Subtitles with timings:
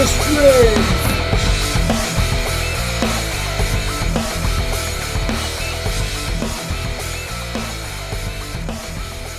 [0.00, 1.10] the strings.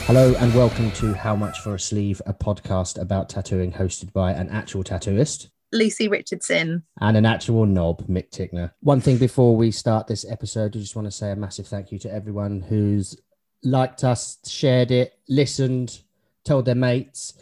[0.05, 4.33] Hello and welcome to How Much for a Sleeve, a podcast about tattooing hosted by
[4.33, 6.83] an actual tattooist Lucy Richardson.
[6.99, 8.71] and an actual knob, Mick Tickner.
[8.81, 11.91] One thing before we start this episode, I just want to say a massive thank
[11.91, 13.19] you to everyone who's
[13.63, 16.01] liked us, shared it, listened,
[16.45, 17.33] told their mates.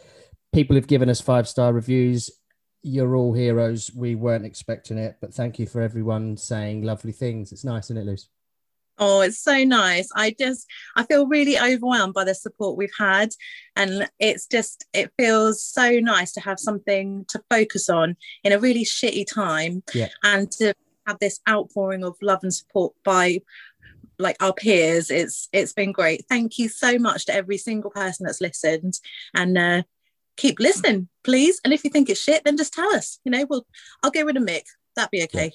[0.54, 2.30] People who've given us five star reviews.
[2.82, 3.90] You're all heroes.
[3.94, 7.52] We weren't expecting it, but thank you for everyone saying lovely things.
[7.52, 8.28] It's nice, isn't it, Luce?
[9.02, 10.10] Oh, it's so nice.
[10.14, 13.30] I just I feel really overwhelmed by the support we've had.
[13.76, 18.58] And it's just it feels so nice to have something to focus on in a
[18.58, 20.08] really shitty time Yeah.
[20.22, 20.74] and to
[21.06, 23.40] have this outpouring of love and support by
[24.18, 25.10] like our peers.
[25.10, 26.26] It's it's been great.
[26.28, 29.00] Thank you so much to every single person that's listened
[29.34, 29.82] and uh
[30.40, 31.60] keep listening, please.
[31.64, 33.20] And if you think it's shit, then just tell us.
[33.24, 33.66] You know, we'll
[34.02, 34.64] I'll get rid of Mick.
[34.96, 35.52] That'd be okay.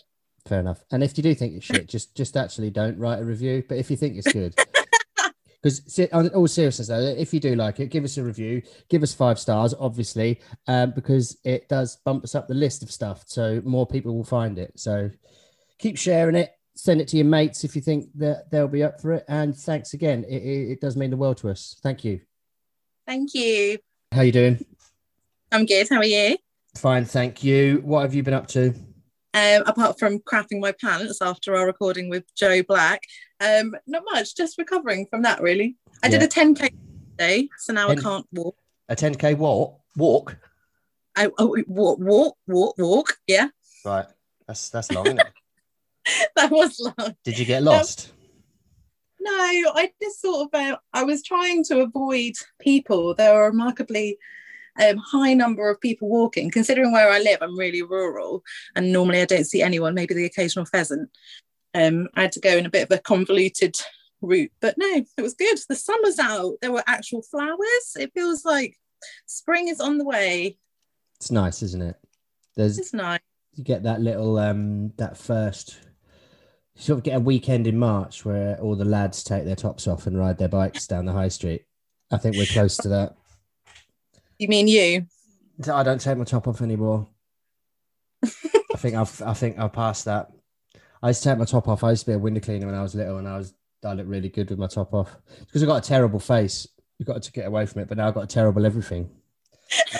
[0.47, 0.83] Fair enough.
[0.91, 3.63] And if you do think it's shit, just just actually don't write a review.
[3.67, 4.55] But if you think it's good,
[5.63, 9.01] because on all seriousness though, if you do like it, give us a review, give
[9.01, 13.23] us five stars, obviously, um, because it does bump us up the list of stuff,
[13.25, 14.79] so more people will find it.
[14.79, 15.09] So
[15.79, 16.51] keep sharing it.
[16.77, 19.25] Send it to your mates if you think that they'll be up for it.
[19.29, 20.25] And thanks again.
[20.25, 21.79] It, it, it does mean the world to us.
[21.81, 22.19] Thank you.
[23.07, 23.77] Thank you.
[24.11, 24.65] How you doing?
[25.51, 25.87] I'm good.
[25.89, 26.37] How are you?
[26.75, 27.81] Fine, thank you.
[27.83, 28.69] What have you been up to?
[29.33, 33.01] Um, apart from crapping my pants after our recording with Joe Black,
[33.39, 34.35] um, not much.
[34.35, 35.77] Just recovering from that, really.
[36.03, 36.69] I did a 10k
[37.17, 38.57] day, so now I can't walk.
[38.89, 39.79] A 10k walk?
[39.95, 40.37] Walk?
[41.15, 43.17] I oh, walk, walk, walk, walk.
[43.27, 43.47] Yeah,
[43.85, 44.07] Right.
[44.47, 45.05] That's that's long,
[46.35, 47.15] that was long.
[47.23, 48.11] Did you get lost?
[49.19, 53.15] No, I just sort of uh, I was trying to avoid people.
[53.15, 54.17] They are remarkably
[54.81, 56.51] um, high number of people walking.
[56.51, 58.43] Considering where I live, I'm really rural,
[58.75, 59.93] and normally I don't see anyone.
[59.93, 61.09] Maybe the occasional pheasant.
[61.73, 63.75] Um, I had to go in a bit of a convoluted
[64.21, 65.57] route, but no, it was good.
[65.67, 66.55] The sun was out.
[66.61, 67.95] There were actual flowers.
[67.97, 68.77] It feels like
[69.25, 70.57] spring is on the way.
[71.17, 71.95] It's nice, isn't it?
[72.55, 73.19] There's It's nice.
[73.55, 75.77] you get that little um that first
[76.75, 79.87] you sort of get a weekend in March where all the lads take their tops
[79.87, 81.63] off and ride their bikes down the high street.
[82.11, 83.15] I think we're close to that.
[84.37, 85.05] You mean you?
[85.71, 87.07] I don't take my top off anymore.
[88.23, 90.31] I think I've I think I've passed that.
[91.01, 91.83] I used to take my top off.
[91.83, 93.53] I used to be a window cleaner when I was little, and I was
[93.83, 96.67] I looked really good with my top off because I got a terrible face.
[96.97, 99.09] You've got to get away from it, but now I've got a terrible everything.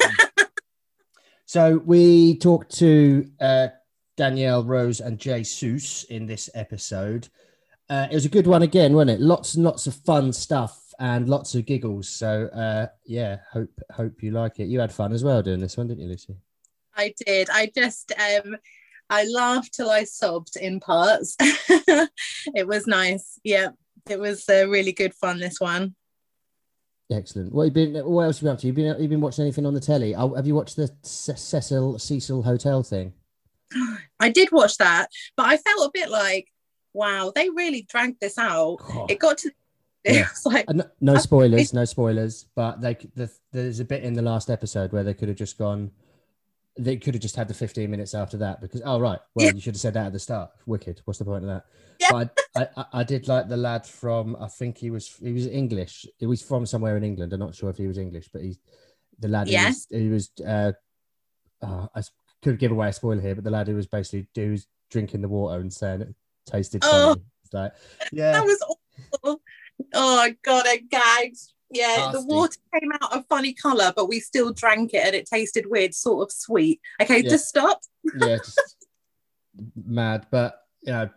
[0.04, 0.46] Um,
[1.46, 3.68] so we talked to uh,
[4.18, 7.30] Danielle Rose and Jay Seuss in this episode.
[7.90, 9.22] Uh, it was a good one again, wasn't it?
[9.22, 12.10] Lots and lots of fun stuff and lots of giggles.
[12.10, 14.66] So uh, yeah, hope hope you like it.
[14.66, 16.36] You had fun as well doing this one, didn't you, Lucy?
[16.96, 17.50] I did.
[17.52, 18.56] I just um
[19.10, 21.36] I laughed till I sobbed in parts.
[21.40, 23.40] it was nice.
[23.44, 23.70] Yeah,
[24.10, 25.40] it was uh, really good fun.
[25.40, 25.96] This one.
[27.12, 27.54] Excellent.
[27.54, 28.06] What have you been?
[28.06, 28.68] What else have you been up to?
[28.68, 30.16] You been you been watching anything on the telly?
[30.16, 33.14] Oh, have you watched the Cecil Cecil Hotel thing?
[34.20, 36.52] I did watch that, but I felt a bit like,
[36.94, 38.78] wow, they really dragged this out.
[38.78, 39.12] God.
[39.12, 39.52] It got to.
[40.06, 40.28] It Yeah.
[40.46, 42.46] like, no, no spoilers, no spoilers.
[42.56, 45.58] But they the, there's a bit in the last episode where they could have just
[45.58, 45.92] gone.
[46.78, 49.54] They could have just had the 15 minutes after that because oh right, well Yeah.
[49.54, 50.52] you should have said that at the start.
[50.66, 51.02] Wicked.
[51.06, 51.66] What's the point of that?
[52.02, 52.10] Yeah.
[52.12, 55.48] But I, I, I did like the lad from I think he was he was
[55.48, 56.06] English.
[56.18, 57.32] He was from somewhere in England.
[57.34, 58.60] I'm not sure if he was English, but he's
[59.20, 59.48] the lad.
[59.48, 59.88] Yes.
[59.90, 60.32] He was.
[60.38, 60.72] Was uh,
[61.66, 62.02] uh, I
[62.44, 65.22] could give away a spoiler here, but the lad who was basically who was drinking
[65.22, 66.14] the water and saying it
[66.46, 67.14] tasted Oh.
[67.14, 67.22] funny.
[67.46, 67.72] It's like
[68.12, 68.34] yeah.
[68.34, 68.62] that was
[69.24, 69.42] awful.
[69.94, 71.38] Oh god, I gagged.
[71.72, 75.26] Yeah, the water came out a funny colour, but we still drank it and it
[75.28, 76.80] tasted weird, sort of sweet.
[77.02, 77.30] Okay, Yeah.
[77.30, 77.80] just stop.
[78.20, 78.78] yeah, just
[79.86, 80.28] mad.
[80.32, 81.10] But you know,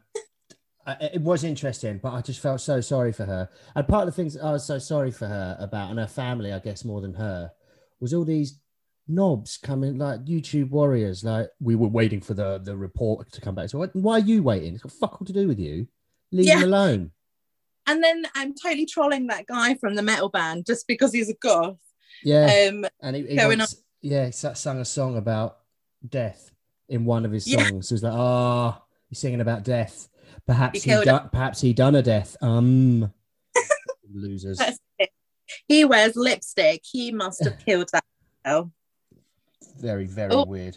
[1.01, 2.01] it was interesting.
[2.03, 3.49] But I just felt so sorry for her.
[3.77, 6.53] And part of the things I was so sorry for her about, and her family,
[6.53, 7.51] I guess, more than her,
[8.01, 8.59] was all these
[9.07, 11.23] knobs coming like YouTube warriors.
[11.25, 13.69] Like we were waiting for the the report to come back.
[13.69, 14.75] So why, why are you waiting?
[14.75, 15.87] It's got fuck all to do with you.
[16.33, 16.59] Leave Yeah.
[16.59, 17.11] him alone.
[17.89, 21.35] And then I'm totally trolling that guy from the metal band just because he's a
[21.35, 21.79] goth.
[22.23, 25.59] Yeah, Um, and he, he going once, yeah, he sa- sung a song about
[26.07, 26.53] death
[26.89, 27.67] in one of his Yeah.
[27.69, 27.89] songs.
[27.89, 30.09] He was like, "Ah, he's singing about death.
[30.47, 32.37] Perhaps He he, done, perhaps he done a death.
[32.43, 33.13] Um,
[34.13, 34.59] losers.
[34.59, 35.11] That's it.
[35.67, 36.83] he wears lipstick.
[36.85, 38.05] He must have killed that
[38.45, 38.71] girl.
[39.79, 40.45] Very, very Oh.
[40.45, 40.77] weird.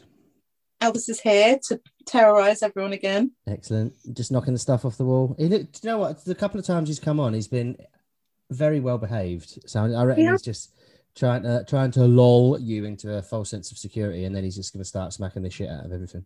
[0.81, 3.31] Elvis is here to terrorize everyone again.
[3.48, 3.94] Excellent.
[4.13, 5.36] Just knocking the stuff off the wall.
[5.38, 6.24] He look, do you know what?
[6.25, 7.77] The couple of times he's come on, he's been
[8.50, 9.59] very well behaved.
[9.69, 10.31] So I reckon Yeah.
[10.31, 10.74] he's just
[11.15, 14.56] trying to trying to lull you into a false sense of security, and then he's
[14.56, 16.25] just going to start smacking the shit out of everything.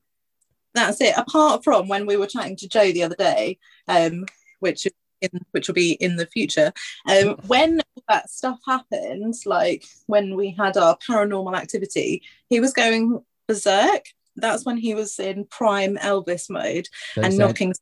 [0.73, 1.17] That's it.
[1.17, 4.25] Apart from when we were chatting to Joe the other day, um,
[4.59, 4.87] which
[5.21, 6.73] in, which will be in the future.
[7.09, 13.23] Um, when that stuff happened, like when we had our paranormal activity, he was going
[13.47, 14.05] berserk.
[14.35, 17.73] That's when he was in prime Elvis mode So and saying- knocking.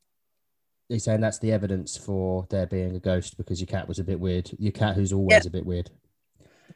[0.89, 4.03] He's saying that's the evidence for there being a ghost because your cat was a
[4.03, 4.51] bit weird.
[4.59, 5.89] Your cat, who's always a bit weird.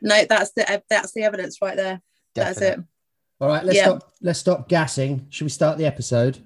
[0.01, 2.01] No, that's the that's the evidence right there.
[2.33, 2.79] That's it.
[3.39, 3.83] All right, let's Yeah.
[3.85, 4.11] stop.
[4.21, 5.27] Let's stop gassing.
[5.29, 6.39] Should we start the episode?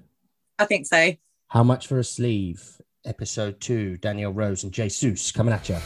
[0.60, 1.14] I think so.
[1.48, 2.82] How much for a sleeve?
[3.06, 3.98] Episode two.
[3.98, 5.78] Danielle Rose and Jay Seuss coming at you.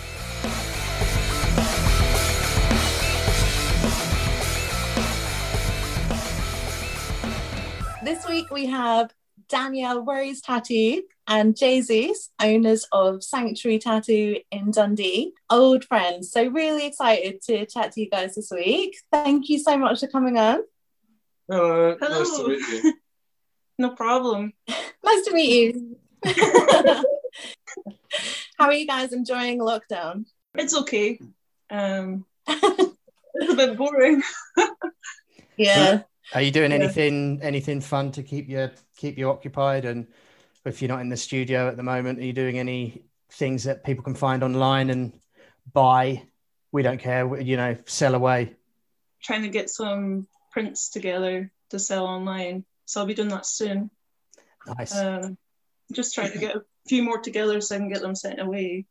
[8.06, 9.12] This week we have
[9.50, 16.30] Danielle Rose Tattoo and Jay Seuss, owners of Sanctuary Tattoo in Dundee, old friends.
[16.32, 18.96] So really excited to chat to you guys this week.
[19.12, 20.60] Thank you so much for coming on.
[21.50, 21.98] Hello.
[22.00, 22.44] Nice Hello.
[22.44, 22.94] to meet you.
[23.80, 24.54] No problem.
[25.04, 25.98] Nice to meet you.
[28.60, 30.26] How are you guys enjoying lockdown?
[30.54, 31.20] It's okay.
[31.72, 34.22] Um, it's a bit boring.
[35.58, 36.04] Yeah.
[36.34, 36.78] Are you doing Yeah.
[36.78, 39.86] anything anything fun to keep you keep you occupied?
[39.86, 40.08] And
[40.66, 43.84] if you're not in the studio at the moment, are you doing any things that
[43.84, 45.20] people can find online and
[45.72, 46.28] buy?
[46.72, 47.40] We don't care.
[47.40, 48.56] You know, sell away.
[49.24, 52.66] Trying to get some prints together to sell online.
[52.86, 53.90] So I'll be doing that soon.
[54.78, 54.96] Nice.
[54.96, 55.38] Um,
[55.94, 58.86] just trying to get a few more together so I can get them sent away.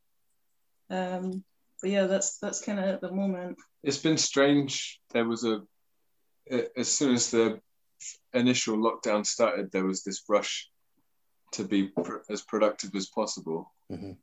[0.91, 1.45] Um,
[1.81, 3.59] but yeah, that's that's kind of at the moment.
[3.83, 5.01] It's been strange.
[5.13, 5.63] There was a, a-
[6.76, 7.61] as soon as the
[8.32, 10.69] initial lockdown started, there was this rush
[11.52, 14.17] to be pr- as productive as possible, Mhm.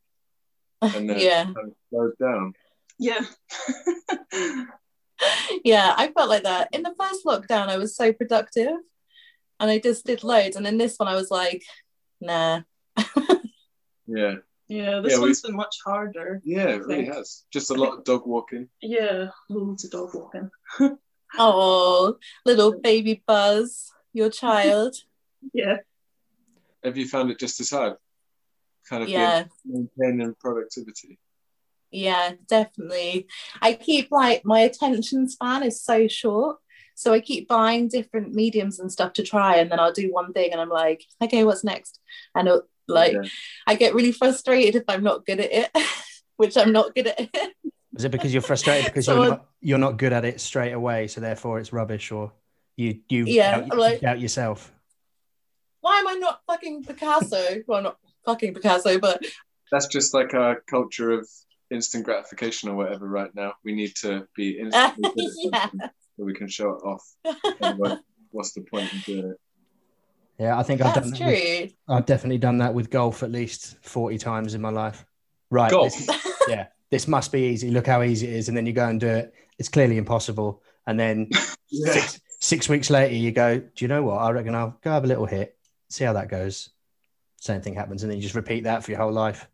[0.81, 1.41] and then Yeah.
[1.49, 2.53] it kind of slowed down.
[2.99, 3.25] Yeah.
[5.63, 6.69] Yeah, I felt like that.
[6.71, 8.73] In the first lockdown, I was so productive
[9.59, 10.55] and I just did loads.
[10.55, 11.63] And in this one, I was like,
[12.19, 12.61] nah.
[14.07, 16.41] Yeah, yeah, this Yeah, we- one's been much harder.
[16.43, 17.43] yeah, it really has.
[17.53, 18.67] Just a lot of dog walking.
[18.81, 20.49] Yeah, loads of dog walking.
[21.37, 24.95] Oh, little baby Buzz, your child.
[25.53, 25.77] Yeah.
[26.83, 27.95] Have you found it just as hard?
[28.87, 31.17] Kind of Yeah, maintaining productivity.
[31.89, 33.25] yeah, definitely.
[33.59, 36.57] I keep like my attention span is so short.
[36.93, 40.31] So I keep buying different mediums and stuff to try, and then I'll do one
[40.31, 41.99] thing, and I'm like, okay, what's next?
[42.35, 43.23] And it'll, like, Yeah.
[43.65, 45.71] I get really frustrated if I'm not good at it,
[46.37, 47.19] which I'm not good at
[47.93, 47.99] it.
[47.99, 50.71] Is it because you're frustrated because So- you're not you're not good at it straight
[50.73, 52.31] away, so therefore it's rubbish, or
[52.77, 54.71] you you Yeah, doubt, like- doubt yourself?
[55.81, 57.63] Why am I not fucking Picasso?
[57.67, 59.23] well, not fucking Picasso, but
[59.71, 61.27] That's just like our culture of
[61.69, 63.07] instant gratification or whatever.
[63.07, 65.13] Right now, we need to be instant good
[65.53, 65.69] Yeah.
[65.71, 67.03] so we can show it off.
[67.61, 67.99] Otherwise,
[68.31, 69.37] what's the point in doing it?
[70.39, 71.69] Yeah, I think I've done that's that with- true.
[71.87, 75.05] I've definitely done that with golf at least 40 times in my life.
[75.49, 75.71] Right.
[75.71, 75.93] Golf.
[76.47, 76.67] yeah.
[76.91, 77.71] This must be easy.
[77.71, 78.47] Look how easy it is.
[78.49, 79.33] And then you go and do it.
[79.57, 80.61] It's clearly impossible.
[80.85, 81.29] And then
[81.69, 81.93] Yeah.
[81.93, 84.17] six, six weeks later, you go, Do you know what?
[84.17, 85.57] I reckon I'll go have a little hit,
[85.89, 86.69] see how that goes.
[87.37, 88.03] Same thing happens.
[88.03, 89.47] And then you just repeat that for your whole life.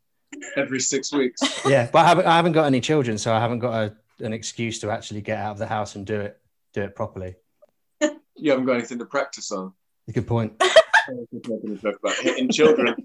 [0.56, 1.42] Every six weeks.
[1.68, 1.90] Yeah.
[1.92, 3.18] But I haven't, I haven't got any children.
[3.18, 6.06] So I haven't got a, an excuse to actually get out of the house and
[6.06, 6.40] do it,
[6.74, 7.36] do it properly.
[8.40, 9.74] You haven't got anything to practice on.
[10.14, 10.54] Good point.
[10.62, 10.68] I'm
[11.34, 12.96] not going to talk about hitting children.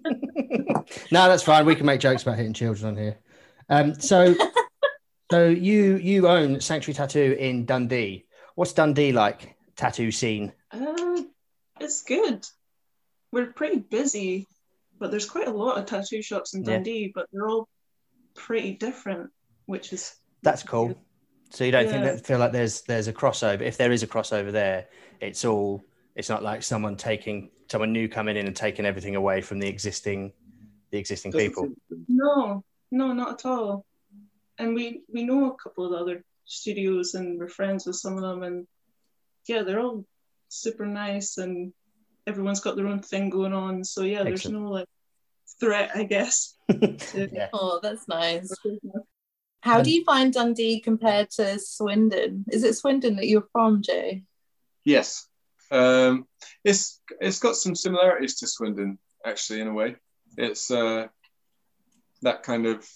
[1.11, 1.65] no, that's fine.
[1.65, 3.17] We can make jokes about hitting children on here.
[3.69, 4.35] Um, so,
[5.31, 8.27] so you you own Sanctuary Tattoo in Dundee.
[8.55, 9.57] What's Dundee like?
[9.77, 10.53] Tattoo scene.
[10.71, 11.23] Uh,
[11.81, 12.47] it's good.
[13.33, 14.47] We're pretty busy,
[14.99, 16.75] but there's quite a lot of tattoo shops in Yeah.
[16.75, 17.69] Dundee, but they're all
[18.35, 19.31] pretty different,
[19.67, 20.95] which is That's cool.
[21.51, 23.61] So you don't think that feel like there's there's a crossover?
[23.61, 24.87] If there is a crossover there,
[25.21, 25.85] it's all.
[26.15, 29.69] It's not like someone taking someone new coming in and taking everything away from the
[29.69, 30.33] existing
[30.91, 31.69] the existing people.
[32.09, 33.85] no, no, not at all.
[34.59, 38.17] And we we know a couple of the other studios, and we're friends with some
[38.17, 38.67] of them, and
[39.49, 40.05] yeah, they're all
[40.49, 41.73] super nice, and
[42.27, 43.83] everyone's got their own thing going on.
[43.83, 44.89] So yeah, there's no like
[45.59, 46.55] threat, I guess.
[46.71, 47.49] to- yeah.
[47.53, 48.53] Oh, that's nice.
[49.63, 52.45] How do you find Dundee compared to Swindon?
[52.51, 54.25] Is it Swindon that you're from, Jay?
[54.85, 55.29] Yes.
[55.71, 56.27] Um,
[56.65, 59.97] it's it's got some similarities to Swindon, actually, in a way.
[60.37, 61.07] It's uh,
[62.23, 62.89] that kind of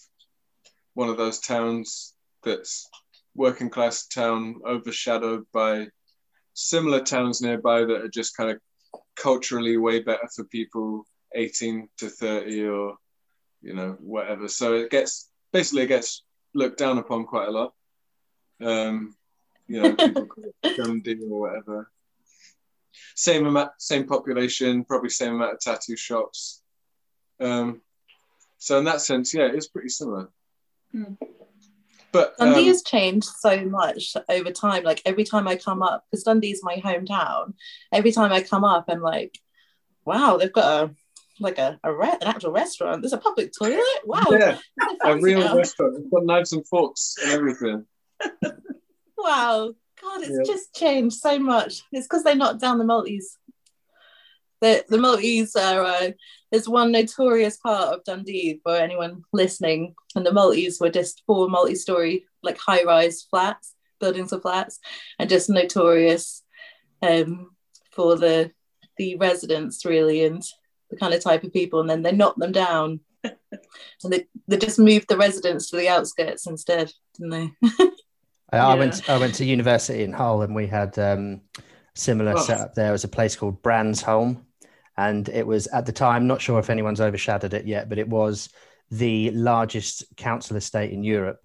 [0.95, 2.89] one of those towns that's
[3.35, 5.87] working class town overshadowed by
[6.55, 8.59] similar towns nearby that are just kind of
[9.15, 11.05] culturally way better for people
[11.35, 12.95] 18 to 30 or
[13.61, 16.23] you know whatever so it gets basically it gets
[16.55, 17.75] looked down upon quite a lot
[18.61, 19.15] um,
[19.67, 21.91] you know, people call it Dundee or whatever.
[23.15, 26.63] Same amount, same population, probably same amount of tattoo shops.
[27.41, 27.83] Um,
[28.59, 30.31] so in that sense, yeah, it's pretty similar.
[30.93, 31.15] Hmm.
[32.13, 34.85] But um, Dundee has changed so much over time.
[34.85, 37.55] Like every time I come up, because Dundee's my hometown,
[37.93, 39.39] every time I come up, I'm like,
[40.05, 40.95] wow, they've got a
[41.39, 43.03] like a, a re- an actual restaurant.
[43.03, 43.83] There's a public toilet.
[44.05, 44.23] Wow.
[44.31, 44.59] yeah,
[45.05, 45.57] a real now.
[45.57, 45.97] restaurant.
[45.99, 47.85] It's got knives and forks and everything.
[49.19, 49.75] Wow.
[50.01, 50.55] God, it's Yeah.
[50.55, 51.83] just changed so much.
[51.91, 53.39] It's because they knocked down the multis.
[54.61, 56.11] The the multis are uh,
[56.51, 61.49] there's one notorious part of Dundee for anyone listening, and the multis were just four
[61.49, 64.79] multi-story like high-rise flats, buildings of flats,
[65.19, 66.43] and just notorious
[67.03, 67.51] um,
[67.93, 68.51] for the
[68.97, 70.43] the residents really and
[70.91, 71.81] the kind of type of people.
[71.81, 73.39] And then they knocked them down, and
[74.05, 77.51] they they just moved the residents to the outskirts instead, didn't they?
[78.53, 78.75] I, I Yeah.
[78.77, 81.43] went I went to university in Hull and we had um,
[81.95, 82.41] similar Oh.
[82.41, 82.89] setup there.
[82.89, 84.41] It was a place called Bransholme,
[84.97, 88.09] and it was at the time not sure if anyone's overshadowed it yet, but it
[88.09, 88.49] was
[88.91, 91.41] the largest council estate in Europe.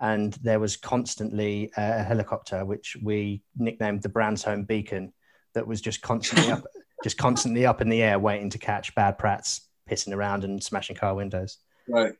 [0.00, 5.12] And there was constantly a helicopter, which we nicknamed the Bransholme Beacon,
[5.54, 6.64] that was just constantly up,
[7.04, 10.96] just constantly up in the air, waiting to catch bad prats pissing around and smashing
[10.96, 11.58] car windows.
[11.88, 12.12] Right.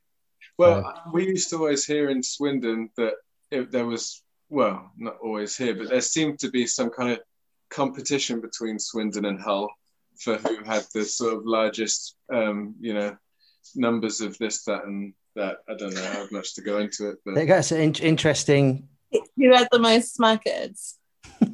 [0.57, 3.15] Well, we used to always hear in Swindon that
[3.51, 7.21] if there was, well, not always here, but there seemed to be some kind of
[7.71, 9.69] competition between Swindon and Hull
[10.19, 13.17] for who had the sort of largest, um, you know,
[13.75, 15.59] numbers of this, that, and that.
[15.69, 17.57] I don't know how much to go into it, but you go.
[17.57, 18.89] It's an in- interesting.
[19.37, 20.95] Who had the most smackheads?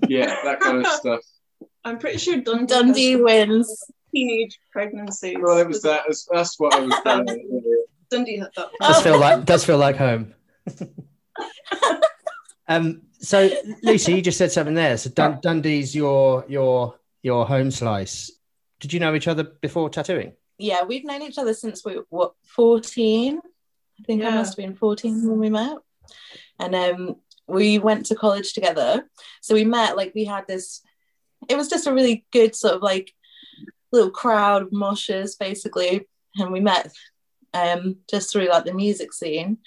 [0.09, 1.21] yeah, that kind of stuff.
[1.85, 3.85] I'm pretty sure Dundee, Dundee wins.
[4.15, 5.37] teenage pregnancies.
[5.39, 6.03] Well, it was that.
[6.33, 6.95] That's what I was.
[7.05, 7.63] Going
[8.11, 8.69] Dundee had that.
[8.81, 10.35] does feel like does feel like home.
[12.69, 13.03] um.
[13.21, 13.49] So
[13.83, 14.97] Lucy, you just said something there.
[14.99, 18.31] So Dun- Dundee's your your your home slice.
[18.81, 20.33] Did you know each other before tattooing?
[20.59, 23.39] Yeah, we've known each other since we were what 14.
[23.39, 25.79] I think I must have been 14 when we met.
[26.59, 27.17] And um
[27.47, 29.09] we went to college together.
[29.41, 30.83] So we met like we had this
[31.49, 33.13] it was just a really good sort of like
[33.93, 36.07] little crowd of moshers basically.
[36.37, 36.93] And we met
[37.53, 39.59] um just through like the music scene.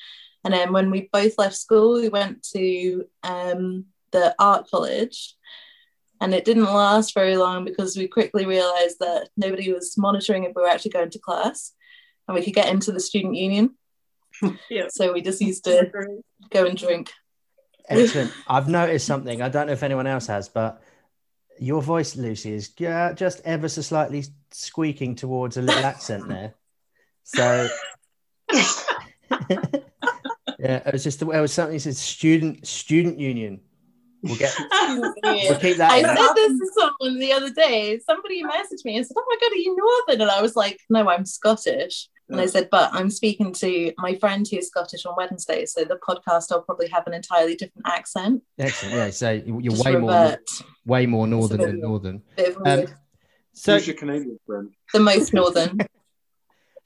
[0.43, 5.35] And then when we both left school, we went to um the art college
[6.19, 10.53] and it didn't last very long because we quickly realized that nobody was monitoring if
[10.55, 11.73] we were actually going to class
[12.27, 13.75] and we could get into the student union
[14.69, 14.87] Yeah.
[14.89, 15.89] so we just used to
[16.49, 17.11] go and drink
[17.89, 18.33] Excellent.
[18.47, 19.41] I've noticed something.
[19.41, 20.81] I don't know if anyone else has, but
[21.59, 26.53] your voice, Lucy, is just ever so slightly squeaking towards a little accent there.
[27.23, 27.67] So
[30.59, 31.75] yeah, it was just the way it was something.
[31.75, 33.61] It said student student union.
[34.27, 35.91] We'll get we'll keep that.
[35.91, 36.05] I in.
[36.05, 37.99] said this to someone the other day.
[38.05, 40.21] Somebody messaged me and said, Oh my God, are you Northern?
[40.21, 42.09] And I was like, No, I'm Scottish.
[42.29, 45.65] And I said, But I'm speaking to my friend who's Scottish on Wednesday.
[45.65, 48.43] So the podcast, I'll probably have an entirely different accent.
[48.59, 48.95] Excellent.
[48.95, 49.09] Yeah.
[49.11, 50.37] So you're Just way more
[50.85, 52.21] way more northern than northern.
[52.65, 52.85] Um.
[53.53, 54.69] So Who's your Canadian friend?
[54.93, 55.79] the most Northern.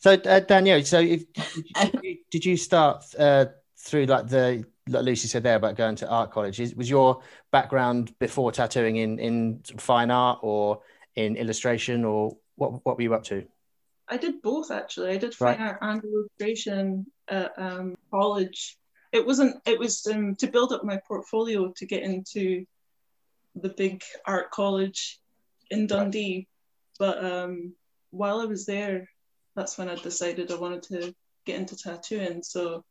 [0.02, 3.46] So uh, Danielle, so if, did, you, did you start uh,
[3.78, 6.60] through like the like Lucy said there about going to art college?
[6.60, 7.22] Is, was your
[7.52, 10.82] background before tattooing in in fine art or
[11.16, 13.46] in illustration or what what were you up to?
[14.08, 15.12] I did both actually.
[15.12, 15.58] I did Right.
[15.58, 18.78] fine art and illustration at um, college.
[19.12, 19.62] It wasn't.
[19.66, 22.66] It was um, to build up my portfolio to get into
[23.56, 25.20] the big art college
[25.70, 26.48] in Dundee.
[26.98, 27.74] But um,
[28.12, 29.10] while I was there,
[29.56, 32.44] that's when I decided I wanted to get into tattooing.
[32.44, 32.84] So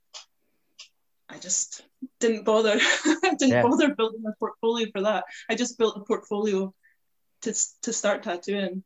[1.30, 1.82] I just
[2.18, 2.78] didn't bother.
[3.38, 3.62] didn't Yeah.
[3.62, 5.24] bother building a portfolio for that.
[5.48, 6.74] I just built a portfolio
[7.42, 8.82] to to start tattooing.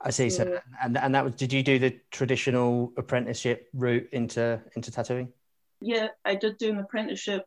[0.00, 0.30] I see.
[0.30, 0.60] So Yeah.
[0.82, 5.32] and and that was did you do the traditional apprenticeship route into into tattooing?
[5.80, 7.44] Yeah, I did do an apprenticeship.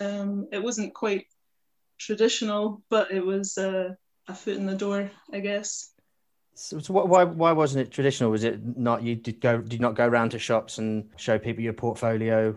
[0.00, 1.26] Um, it wasn't quite
[1.98, 3.94] traditional, but it was uh,
[4.28, 5.92] a foot in the door, I guess.
[6.54, 8.30] So, so wh- why why wasn't it traditional?
[8.30, 11.62] Was it not you did go did not go around to shops and show people
[11.62, 12.56] your portfolio?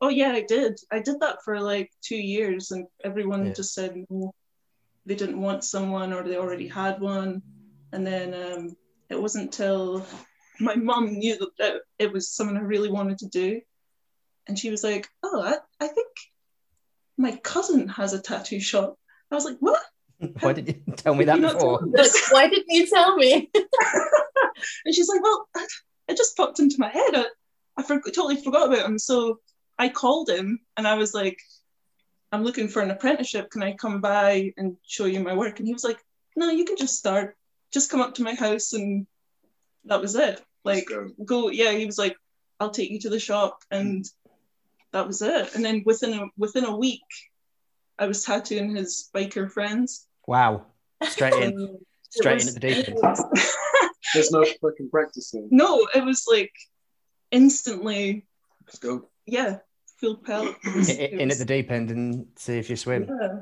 [0.00, 0.78] Oh yeah, I did.
[0.92, 3.52] I did that for like two years, and everyone Yeah.
[3.52, 4.34] just said no,
[5.06, 7.42] they didn't want someone or they already had one.
[7.92, 8.76] And then um,
[9.08, 10.04] it wasn't till
[10.60, 13.60] my mum knew that- that it was something I really wanted to do,
[14.46, 16.08] and she was like, "Oh, I, I think
[17.16, 18.98] my cousin has a tattoo shop."
[19.30, 19.80] I was like, "What?"
[20.40, 21.80] Why didn't you tell me that You before?
[21.86, 23.50] Like, why didn't you tell me?
[24.86, 25.48] And she's like, well,
[26.08, 27.14] it just popped into my head.
[27.14, 27.26] I,
[27.76, 28.98] I for- totally forgot about him.
[28.98, 29.40] So
[29.78, 31.38] I called him and I was like,
[32.32, 33.50] I'm looking for an apprenticeship.
[33.50, 35.58] Can I come by and show you my work?
[35.58, 35.98] And he was like,
[36.36, 37.36] No, you can just start.
[37.72, 39.06] Just come up to my house and
[39.84, 40.42] that was it.
[40.64, 41.08] Like go.
[41.24, 42.16] go, yeah, he was like,
[42.58, 44.10] I'll take you to the shop and mm.
[44.92, 45.54] that was it.
[45.54, 47.02] And then within a within a week,
[47.98, 50.06] I was tattooing his biker friends.
[50.26, 50.66] Wow.
[51.02, 51.78] Straight in.
[52.10, 53.18] Straight was- in at the deep end.
[54.14, 55.48] There's no fucking practicing.
[55.50, 56.52] no, it was like
[57.32, 58.24] instantly,
[58.66, 59.08] Let's go.
[59.26, 59.58] Yeah,
[59.98, 60.56] full pelt.
[60.74, 63.06] Was- I- it in at the deep end and see if you swim.
[63.08, 63.40] yeah.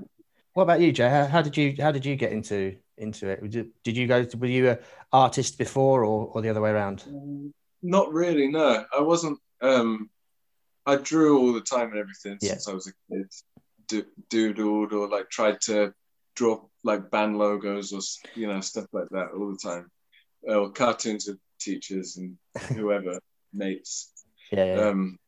[0.55, 1.09] What about you, Jay?
[1.09, 3.51] How, how did you how did you get into into it?
[3.51, 4.27] Did, did you go?
[4.39, 4.79] Were you an
[5.11, 7.05] artist before, or, or the other way around?
[7.83, 8.85] Not really, no.
[8.97, 9.39] I wasn't.
[9.63, 10.11] Um,
[10.85, 12.51] I drew all the time and everything Yeah.
[12.51, 13.31] since I was a kid.
[13.89, 15.93] Do, doodled or like tried to
[16.37, 18.01] draw like band logos or
[18.39, 19.91] you know stuff like that all the time,
[20.43, 22.37] or cartoons of teachers and
[22.77, 23.19] whoever
[23.55, 24.13] mates.
[24.51, 24.89] Yeah, yeah.
[24.89, 25.19] Um,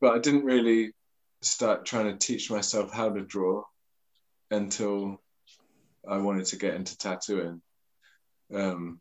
[0.00, 0.92] but I didn't really
[1.42, 3.62] start trying to teach myself how to draw
[4.50, 5.20] until
[6.08, 7.60] I wanted to get into tattooing.
[8.54, 9.00] Um,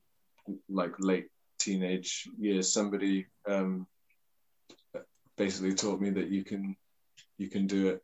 [0.69, 1.27] like late
[1.59, 3.87] teenage years, somebody um,
[5.37, 6.75] basically taught me that you can
[7.37, 8.03] you can do it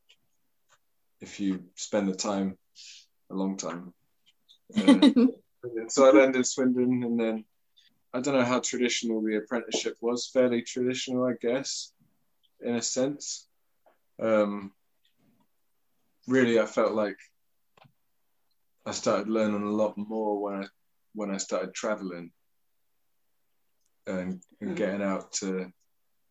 [1.22, 2.58] if you spend the time,
[3.32, 3.94] a long time.
[4.76, 5.10] Uh,
[5.88, 7.46] so I learned in Swindon, and then
[8.14, 10.28] I don't know how traditional the apprenticeship was.
[10.28, 11.94] Fairly traditional, I guess,
[12.64, 13.48] in a sense.
[14.22, 14.72] Um,
[16.28, 17.18] really, I felt like
[18.86, 20.68] I started learning a lot more when I
[21.16, 22.32] when I started traveling
[24.08, 24.76] and, and Mm.
[24.76, 25.72] getting out to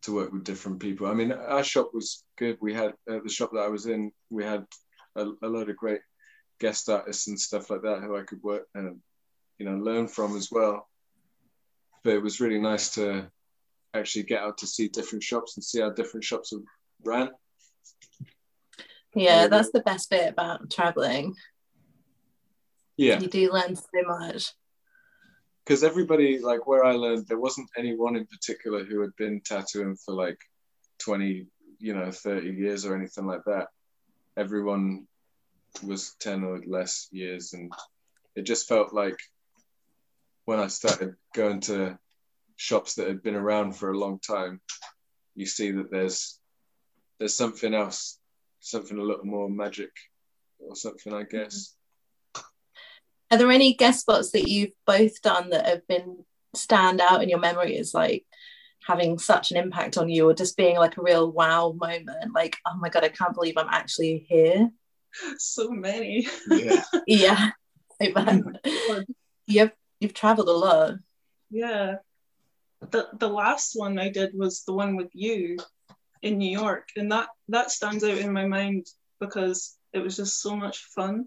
[0.02, 1.06] to work with different people.
[1.06, 2.58] I mean, our shop was good.
[2.60, 4.10] We had uh, the shop that I was in.
[4.30, 4.66] We had
[5.14, 6.00] a, a load of great
[6.58, 9.00] guest artists and stuff like that who I could work and
[9.58, 10.88] you know learn from as well.
[12.02, 13.30] But it was really nice to
[13.94, 16.60] actually get out to see different shops and see how different shops are
[17.04, 17.30] ran.
[19.14, 21.34] yeah, um, that's the best bit about traveling.
[22.96, 24.52] Yeah, You do learn so much.
[25.64, 29.96] because everybody like where I learned, there wasn't anyone in particular who had been tattooing
[29.96, 30.38] for like
[30.98, 31.46] twenty,
[31.78, 33.68] you know, thirty years or anything like that.
[34.36, 35.06] Everyone
[35.82, 37.72] was ten or less years, and
[38.36, 39.18] it just felt like
[40.44, 41.98] when I started going to
[42.62, 44.60] shops that had been around for a long time,
[45.34, 46.38] you see that there's
[47.18, 48.18] there's something else,
[48.60, 49.90] something a little more magic
[50.60, 51.74] or something, I guess.
[53.30, 57.28] Are there any guest spots that you've both done that have been stand out in
[57.28, 58.24] your memory as like
[58.86, 62.32] having such an impact on you or just being like a real wow moment?
[62.32, 64.70] Like, oh my God, I can't believe I'm actually here.
[65.38, 66.28] so many.
[66.48, 66.82] Yeah.
[67.06, 67.50] Yeah.
[68.00, 68.42] I bet.
[69.46, 70.94] you've you've traveled a lot.
[71.50, 71.96] Yeah.
[72.90, 75.58] The the last one I did was the one with you
[76.22, 76.88] in New York.
[76.96, 78.86] And that that stands out in my mind
[79.20, 81.26] because it was just so much fun.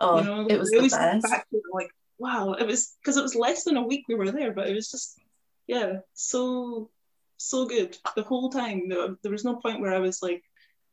[0.00, 1.22] Oh, you know, it was the best.
[1.22, 4.14] back to it, like, wow, it was because it was less than a week we
[4.14, 5.18] were there, but it was just
[5.66, 6.90] yeah, so
[7.36, 8.88] so good the whole time.
[8.88, 10.42] There, there was no point where I was like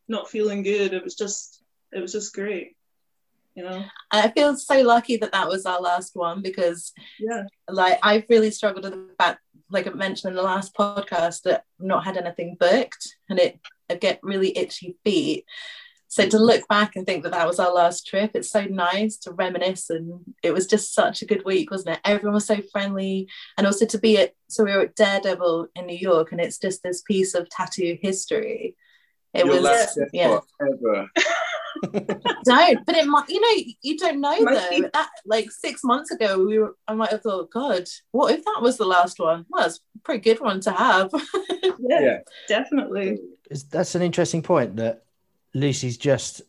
[0.07, 0.93] not feeling good.
[0.93, 2.75] It was just it was just great.
[3.55, 3.83] You know?
[4.11, 7.43] I feel so lucky that that was our last one because Yeah.
[7.67, 11.65] like I've really struggled with the fact, like I mentioned in the last podcast, that
[11.79, 15.45] I've not had anything booked and it I get really itchy feet.
[16.09, 19.17] So to look back and think that that was our last trip, it's so nice
[19.17, 22.01] to reminisce, and it was just such a good week, wasn't it?
[22.05, 23.27] Everyone was so friendly,
[23.57, 26.59] and also to be at so we were at Daredevil in New York, and it's
[26.59, 28.75] just this piece of tattoo history.
[29.33, 30.39] It Your was last yeah.
[30.61, 31.09] ever.
[32.45, 36.11] don't but it might you know you don't know Might though that like six months
[36.11, 39.45] ago we were i might have thought god what if that was the last one
[39.49, 41.11] well it's a pretty good one to have
[41.79, 42.17] Yeah, Yeah.
[42.47, 43.19] definitely.
[43.51, 45.03] Is- That's an interesting point that
[45.53, 46.41] Lucy's just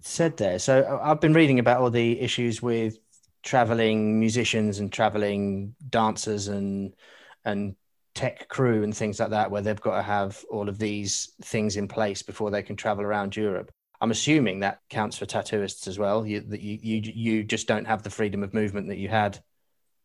[0.00, 0.58] said there.
[0.58, 2.98] So I- I've been reading about all the issues with
[3.42, 6.94] traveling musicians and traveling dancers and
[7.44, 7.76] and
[8.14, 11.76] tech crew and things like that, where they've got to have all of these things
[11.76, 13.70] in place before they can travel around Europe.
[14.00, 16.26] I'm assuming that counts for tattooists as well.
[16.26, 19.38] You, that you you you just don't have the freedom of movement that you had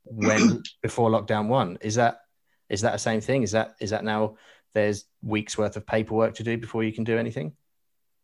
[0.04, 1.78] when before lockdown one.
[1.82, 2.20] Is that
[2.70, 3.44] is that the same thing?
[3.44, 4.36] Is that is that now
[4.74, 7.54] there's weeks worth of paperwork to do before you can do anything?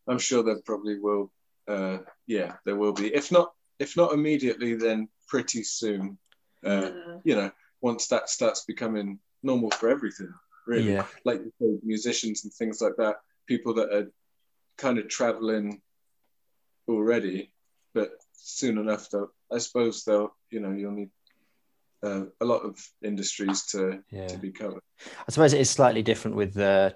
[0.07, 1.31] I'm sure there probably will.
[1.67, 3.13] Uh, yeah, there will be.
[3.13, 6.17] If not, if not immediately, then pretty soon.
[6.65, 7.17] Uh, Yeah.
[7.23, 10.34] you know, once that starts becoming normal for everything,
[10.67, 10.93] really.
[10.93, 11.05] Yeah.
[11.23, 11.41] Like
[11.84, 14.12] musicians and things like that, people that are
[14.82, 15.82] kind of traveling
[16.88, 17.52] already,
[17.94, 21.10] but soon enough, they'll, I suppose they'll, you know, you'll need
[22.04, 24.28] uh, a lot of industries to Yeah.
[24.28, 24.82] to be covered.
[25.28, 26.96] I suppose it is slightly different with the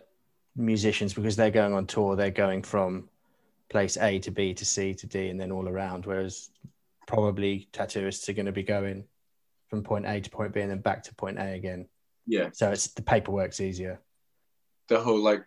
[0.55, 2.15] musicians because they're going on tour.
[2.15, 3.07] They're going from
[3.69, 6.05] place A to B to C to D and then all around.
[6.05, 6.49] Whereas
[7.07, 9.03] probably tattooists are going to be going
[9.69, 11.87] from point A to point B and then back to point A again.
[12.25, 13.99] Yeah, So it's the paperwork's easier.
[14.87, 15.43] the whole like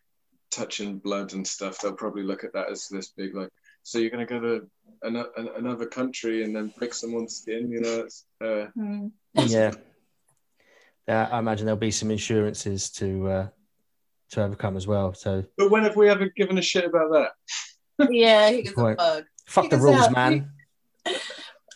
[0.51, 1.79] touching blood and stuff.
[1.81, 3.51] They'll probably look at that as this big like.
[3.83, 4.67] So you're gonna go to
[5.03, 8.01] an, an, another country and then prick someone's skin, you know?
[8.01, 9.13] It's, uh, Mm.
[9.35, 9.73] Yeah.
[11.07, 13.49] Yeah, I imagine there'll be some insurances to uh,
[14.31, 15.15] to overcome as well.
[15.15, 18.11] So but when have we ever given a shit about that?
[18.11, 18.99] yeah, he gives a Point.
[19.01, 19.25] fuck.
[19.47, 20.51] fuck the rules, yeah, man.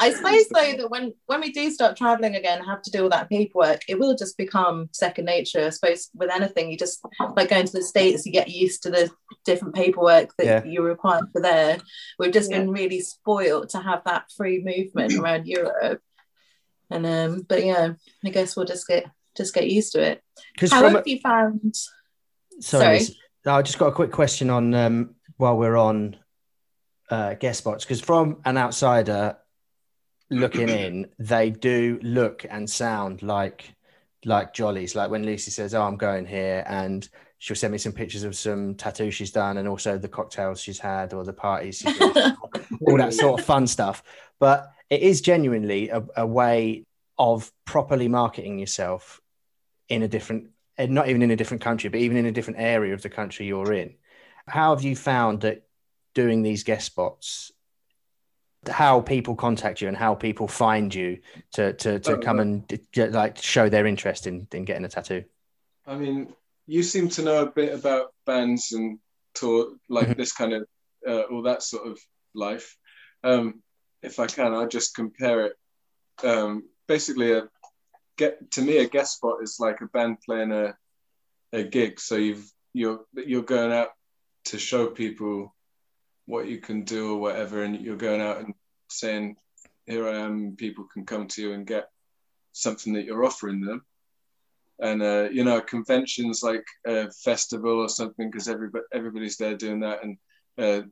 [0.03, 3.05] I suppose though that when when we do start traveling again, and have to do
[3.05, 5.65] all that paperwork, it will just become second nature.
[5.65, 7.01] I suppose with anything, you just
[7.37, 9.11] like going to the states, you get used to the
[9.45, 10.65] different paperwork that Yeah.
[10.65, 11.79] you require for there.
[12.19, 12.59] We've just Yeah.
[12.59, 16.03] been really spoiled to have that free movement around Europe,
[16.91, 17.93] and um, but yeah,
[18.25, 20.23] I guess we'll just get just get used to it.
[20.71, 21.77] How from have you found?
[22.61, 23.17] sorry, sorry.
[23.47, 26.17] I just got a quick question on um, while we're on
[27.09, 29.37] uh, guest spots because from an outsider
[30.33, 33.75] looking in, they do look and sound like
[34.25, 34.95] like jollies.
[34.95, 38.37] Like when Lucy says, "Oh, I'm going here," and she'll send me some pictures of
[38.37, 42.37] some tattoos she's done, and also the cocktails she's had or the parties she's to,
[42.87, 44.03] all that sort of fun stuff.
[44.39, 46.85] But it is genuinely a, a way
[47.19, 49.21] of properly marketing yourself
[49.89, 52.61] in a different, and not even in a different country, but even in a different
[52.61, 53.95] area of the country you're in.
[54.47, 55.65] How have you found that
[56.15, 57.53] doing these guest spots?
[58.71, 61.19] How people contact you and how people find you
[61.55, 65.25] to to, to come and like show their interest in, in getting a tattoo.
[65.87, 66.33] I mean,
[66.67, 69.01] you seem to know a bit about bands and
[69.35, 70.17] tour, like Mhm.
[70.17, 70.67] this kind of,
[71.07, 71.99] uh, all that sort of
[72.35, 72.77] life.
[73.25, 73.63] Um,
[74.01, 75.57] if I can, I'll just compare it.
[76.23, 77.49] Um, basically, a
[78.17, 80.77] get to me a guest spot is like a band playing a
[81.53, 81.99] a gig.
[81.99, 83.91] So you've you're you're going out
[84.45, 85.53] to show people
[86.27, 88.55] what you can do or whatever, and you're going out and
[88.89, 89.37] saying,
[89.87, 91.89] "Here I am." People can come to you and get
[92.53, 93.85] something that you're offering them
[94.83, 99.81] and uh, you know conventions like a festival or something because everybody everybody's there doing
[99.81, 100.19] that and
[100.59, 100.83] uh,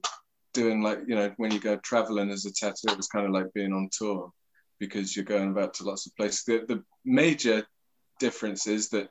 [0.55, 3.53] doing like you know when you go traveling as a tattoo it's kind of like
[3.53, 4.31] being on tour
[4.79, 7.67] because you're going about to lots of places the, the major
[8.19, 9.09] difference is that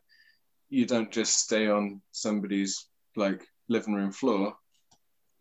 [0.70, 4.56] you don't just stay on somebody's like living room floor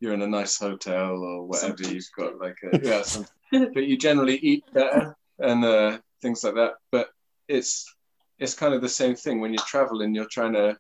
[0.01, 3.97] you're in a nice hotel or whatever you've got like a yeah some, but you
[3.97, 7.09] generally eat better and uh, things like that but
[7.49, 7.95] it's
[8.39, 10.77] it's kind of the same thing when you're traveling you're trying to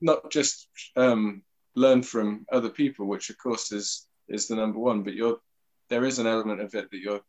[0.00, 1.42] not just um,
[1.74, 5.38] learn from other people which of course is is the number one but you're
[5.88, 7.20] there is an element of it that you're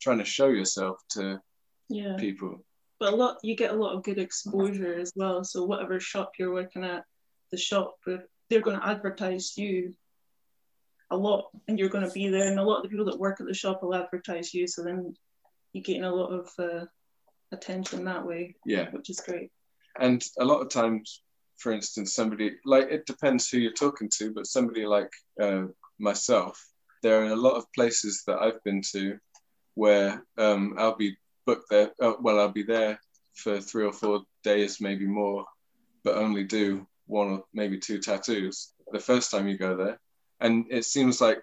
[0.00, 1.40] trying to show yourself to
[1.88, 2.16] Yeah.
[2.18, 2.62] people
[3.00, 5.42] but a lot you get a lot of good exposure as well.
[5.42, 7.04] So whatever shop you're working at,
[7.50, 9.94] the shop they're going to advertise you
[11.10, 13.18] a lot, and you're going to be there, and a lot of the people that
[13.18, 14.66] work at the shop will advertise you.
[14.66, 15.14] So then
[15.72, 16.84] you're getting a lot of uh,
[17.52, 19.50] attention that way, yeah which is great.
[20.00, 21.22] and a lot of times
[21.58, 25.64] for instance somebody like it depends who you're talking to but somebody like uh,
[25.98, 26.64] myself
[27.02, 29.18] there are a lot of places that i've been to
[29.74, 33.00] where um, i'll be booked there uh, well i'll be there
[33.34, 35.44] for three or four days maybe more
[36.04, 39.98] but only do one or maybe two tattoos the first time you go there
[40.40, 41.42] and it seems like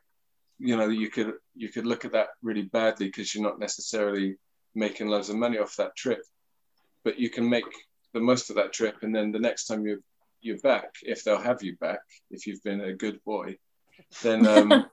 [0.60, 4.36] you know you could you could look at that really badly because you're not necessarily
[4.76, 6.22] making loads of money off that trip.
[7.04, 7.66] But you can make
[8.14, 10.04] the most of that trip and then the next time you
[10.42, 13.58] you're back if they'll have you back if you've been a good boy
[14.22, 14.86] then um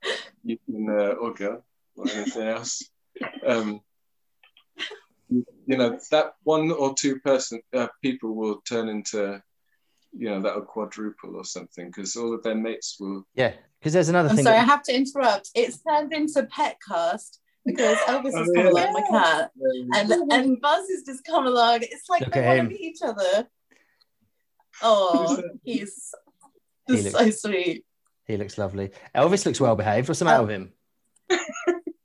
[0.44, 1.64] you can uh, or girl
[1.96, 2.82] or anything else.
[3.46, 3.80] Um
[5.28, 9.42] you, you know that one or two person uh, people will turn into
[10.12, 14.08] you know that'll quadruple or something because all of their mates will Yeah, because there's
[14.08, 14.44] another I'm thing.
[14.44, 15.50] sorry, I have to interrupt.
[15.54, 18.70] It's turned into Petcast because Elvis Oh, has come yeah.
[18.70, 19.50] along, my cat,
[19.94, 21.80] and and Buzz has just come along.
[21.82, 23.48] It's like Look they at want to meet each other.
[24.82, 26.12] Oh, he's
[26.86, 27.84] He just looks- so sweet.
[28.26, 28.90] he looks lovely.
[29.14, 30.08] Elvis looks well behaved.
[30.08, 30.72] What's the matter with him?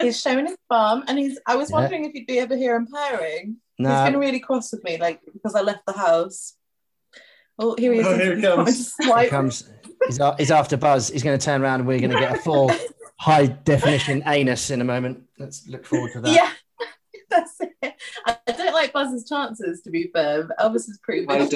[0.02, 1.40] He's showing his bum, and he's.
[1.48, 1.78] I was Yeah.
[1.78, 3.58] wondering if you'd be ever here in pairing.
[3.78, 6.56] He's No, been really cross with me, like because I left the house.
[7.60, 8.08] Oh, here he is.
[8.08, 8.96] Oh, here he He's comes.
[8.96, 9.30] to he swipe.
[9.30, 9.70] comes.
[10.08, 11.10] He's, he's after Buzz.
[11.10, 12.72] He's going to turn around and we're going to get a full
[13.20, 15.24] high definition anus in a moment.
[15.40, 16.34] Let's look forward to that.
[16.36, 16.52] Yeah,
[17.30, 17.94] that's it.
[18.26, 20.48] I I don't like Buzz's chances, to be fair.
[20.60, 21.48] Elvis is pretty High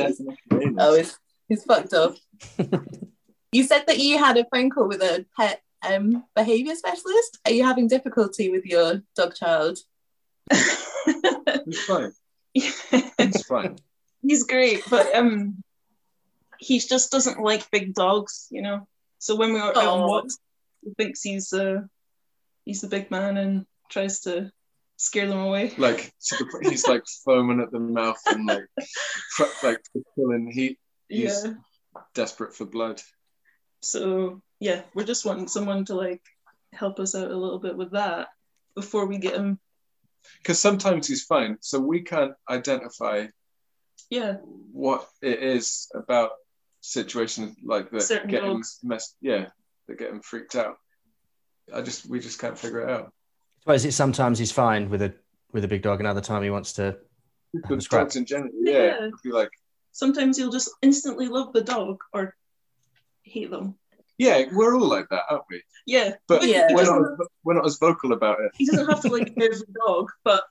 [0.80, 1.18] Oh, he's,
[1.50, 2.16] he's fucked up.
[3.52, 7.40] you said that you had a phone call with a pet um, behavior specialist.
[7.46, 9.80] Are you having difficulty with your dog child?
[10.50, 12.12] it's fine
[12.54, 13.78] it's fine
[14.22, 15.64] he's great, but um,
[16.60, 18.88] he just doesn't like big dogs, you know.
[19.20, 20.08] So when we were out on Oh.
[20.08, 20.38] walks,
[20.84, 21.82] he thinks he's uh
[22.66, 24.52] he's the big man and tries to
[24.98, 25.74] scare them away.
[25.78, 28.68] Like to he's like foaming at the mouth and like
[29.64, 29.82] like
[30.16, 30.52] pulling.
[30.52, 30.78] He
[31.10, 31.54] he's Yeah.
[32.14, 33.02] desperate for blood.
[33.82, 36.22] So yeah, we're just wanting someone to like
[36.74, 38.28] help us out a little bit with that
[38.76, 39.60] before we get him.
[40.42, 43.28] Because sometimes he's fine, so we can't identify
[44.10, 44.38] Yeah,
[44.74, 46.32] what it is about
[46.88, 49.16] situations like that Certain get him messed.
[49.22, 49.48] Yeah,
[49.88, 50.78] that get him freaked out.
[51.74, 53.12] I just we just can't figure it out.
[53.66, 55.14] Well, is it sometimes he's fine with a
[55.52, 56.84] with a big dog, and other time he wants to.
[57.64, 58.04] Have With scrap.
[58.04, 59.10] dogs in general, yeah, Yeah.
[59.24, 59.50] be like
[59.94, 62.36] sometimes you'll just instantly love the dog or
[63.24, 63.76] hate them.
[64.18, 65.62] yeah, we're all like that, aren't we?
[65.86, 66.68] Yeah, But Yeah.
[66.72, 68.52] we're doesn't, not we're not as vocal about it.
[68.56, 70.44] he doesn't have to like every dog, but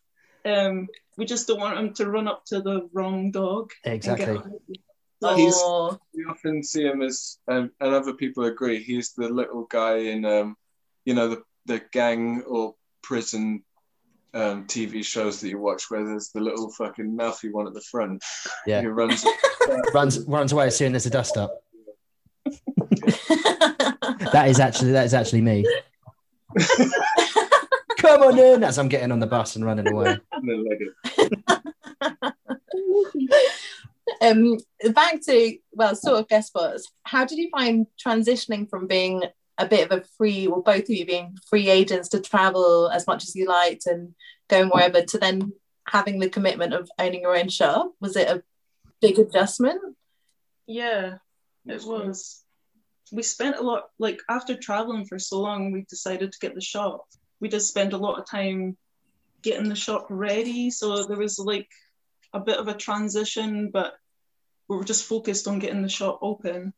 [0.46, 3.72] um, we just don't want him to run up to the wrong dog.
[3.84, 4.52] and get Exactly.
[5.22, 5.38] Hurt.
[5.38, 9.64] He's- Oh, we often see him as, um, and other people agree, he's the little
[9.70, 10.56] guy in, um,
[11.04, 13.62] you know, the, the gang or prison
[14.34, 17.80] um, TV shows that you watch where there's the little fucking mouthy one at the
[17.80, 18.22] front
[18.66, 18.82] Yeah.
[18.82, 19.24] who runs.
[19.94, 21.62] runs runs away as soon as there's a dust up.
[24.32, 25.64] That is actually that is actually me.
[27.98, 30.18] Come on in as I'm getting on the bus and running away.
[34.20, 34.58] um,
[34.92, 36.90] back to well, sort of guest spots.
[37.04, 39.22] How did you find transitioning from being
[39.58, 43.06] a bit of a free, or both of you being free agents to travel as
[43.06, 44.14] much as you liked and
[44.48, 45.52] going wherever, to then
[45.88, 47.92] having the commitment of owning your own shop?
[48.00, 48.42] Was it a
[49.00, 49.80] big adjustment?
[50.66, 51.18] Yeah,
[51.66, 52.42] it was.
[53.12, 56.60] We spent a lot, like after traveling for so long, we decided to get the
[56.60, 57.06] shop.
[57.40, 58.76] We just spent a lot of time
[59.42, 60.70] getting the shop ready.
[60.70, 61.68] So there was like
[62.36, 63.94] a bit of a transition, but
[64.68, 66.72] we were just focused on getting the shop open.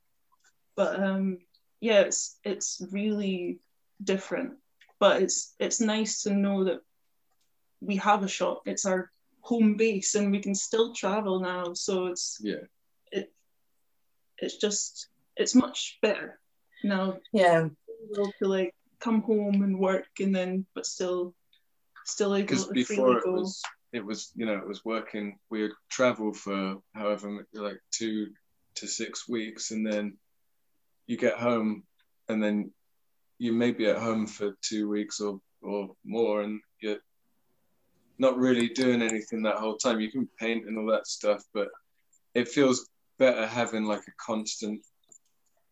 [0.77, 1.38] But um,
[1.81, 3.59] yeah, it's it's really
[4.03, 4.55] different.
[5.01, 6.81] But it's it's nice to know that
[7.81, 8.62] we have a shop.
[8.66, 11.75] It's our home base, and we can still travel now.
[11.75, 12.64] So it's Yeah.
[13.12, 13.33] it
[14.38, 16.38] it's just it's much better
[16.85, 17.68] now Yeah,
[18.12, 21.35] able to like come home and work and then but still
[22.05, 23.33] still able Because to before freely it go.
[23.33, 25.38] was, it was, you know, it was working.
[25.51, 28.29] We would travel for however, like two
[28.77, 30.16] to six weeks, and then
[31.07, 31.85] you get home,
[32.29, 32.72] and then
[33.38, 36.98] you may be at home for two weeks or or more, and you're
[38.18, 40.01] not really doing anything that whole time.
[40.01, 41.68] You can paint and all that stuff, but
[42.35, 44.81] it feels better having like a constant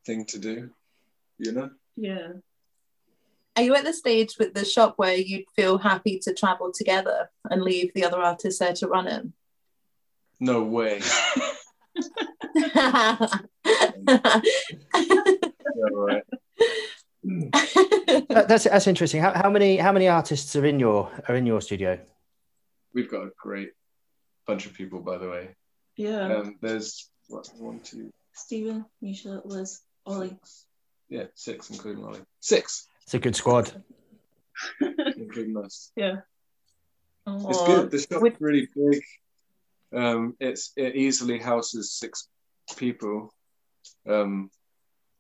[0.05, 0.71] thing to do,
[1.39, 1.71] you know?
[1.97, 2.29] yeah
[3.57, 7.31] are you at the stage with the shop where you'd feel happy to travel together
[7.51, 9.27] and leave the other artists there to run it?
[10.41, 11.01] No way.
[15.77, 16.23] Yeah, right.
[18.29, 19.21] That's that's interesting.
[19.21, 21.99] How, how many how many artists are in your are in your studio?
[22.95, 23.73] We've got a great
[24.47, 25.55] bunch of people, by the way.
[25.97, 30.39] yeah Um, there's what one, two, Stephen Misha Liz Ollie
[31.09, 32.21] yeah, six, including Ollie.
[32.41, 33.71] Six, It's a good squad.
[34.81, 35.93] including us.
[35.97, 36.17] yeah
[37.27, 37.67] It's Aw.
[37.67, 37.91] good.
[37.91, 39.03] The shop's Would- really big.
[39.95, 42.29] Um, it's it easily houses six
[42.77, 43.33] people.
[44.09, 44.51] Um,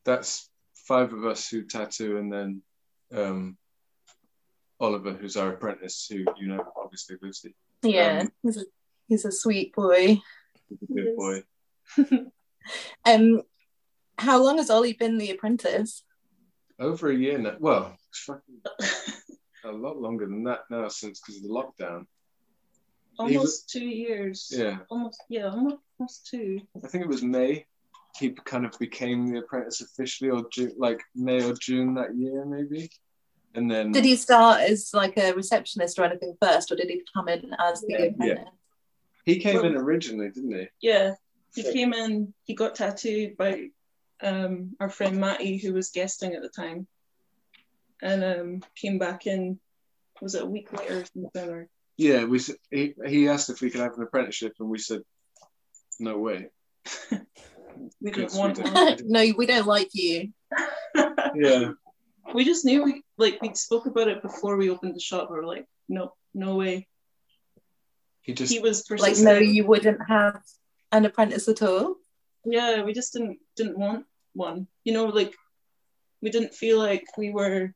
[0.04, 2.62] that's five of us who tattoo, and then
[3.14, 3.56] um,
[4.80, 8.64] Oliver, who's our apprentice, who you know, obviously Lucy, yeah, Um, he's, a,
[9.08, 10.20] he's a sweet boy.
[10.70, 11.42] is a good boy.
[13.04, 13.42] Um,
[14.18, 16.02] how long has Ollie been the apprentice?
[16.78, 17.56] Over a year now.
[17.58, 18.60] Well, it's fucking
[19.64, 22.06] a lot longer than that now since because of the lockdown.
[23.18, 27.66] almost two years Yeah, almost yeah almost, almost two I think it was May.
[28.18, 32.44] He kind of became the apprentice officially, or June, like May or June that year,
[32.46, 32.90] maybe.
[33.54, 37.02] And then Did he start as like a receptionist or anything first, or did he
[37.14, 38.04] come in as the Yeah.
[38.06, 38.48] apprentice?
[39.24, 40.66] he came in originally, didn't he?
[40.82, 41.14] yeah
[41.54, 43.68] he came in he got tattooed by
[44.22, 46.86] um our friend Matty who was guesting at the time
[48.02, 49.58] and um came back in
[50.22, 53.60] was it a week later or something or Yeah, we s- he he asked if
[53.60, 55.00] we could have an apprenticeship, and we said,
[55.98, 56.48] "No way."
[58.00, 58.74] we Good didn't want Sweden.
[58.74, 58.98] one.
[59.04, 60.32] no, we don't like you.
[61.34, 61.72] Yeah,
[62.34, 65.28] we just knew we like we spoke about it before we opened the shop.
[65.30, 66.86] We were like, no, no way.
[68.22, 70.40] he just He was Like, no, you wouldn't have
[70.92, 71.96] an apprentice at all.
[72.46, 74.66] Yeah, we just didn't didn't want one.
[74.84, 75.34] You know, like
[76.22, 77.72] we didn't feel like we were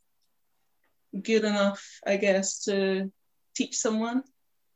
[1.23, 3.11] good enough, I guess, to
[3.55, 4.23] teach someone.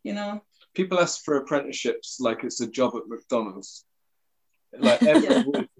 [0.02, 0.42] You know,
[0.74, 3.84] people ask for apprenticeships like it's a job at McDonald's.
[4.76, 5.42] Like every Yeah.
[5.46, 5.70] week,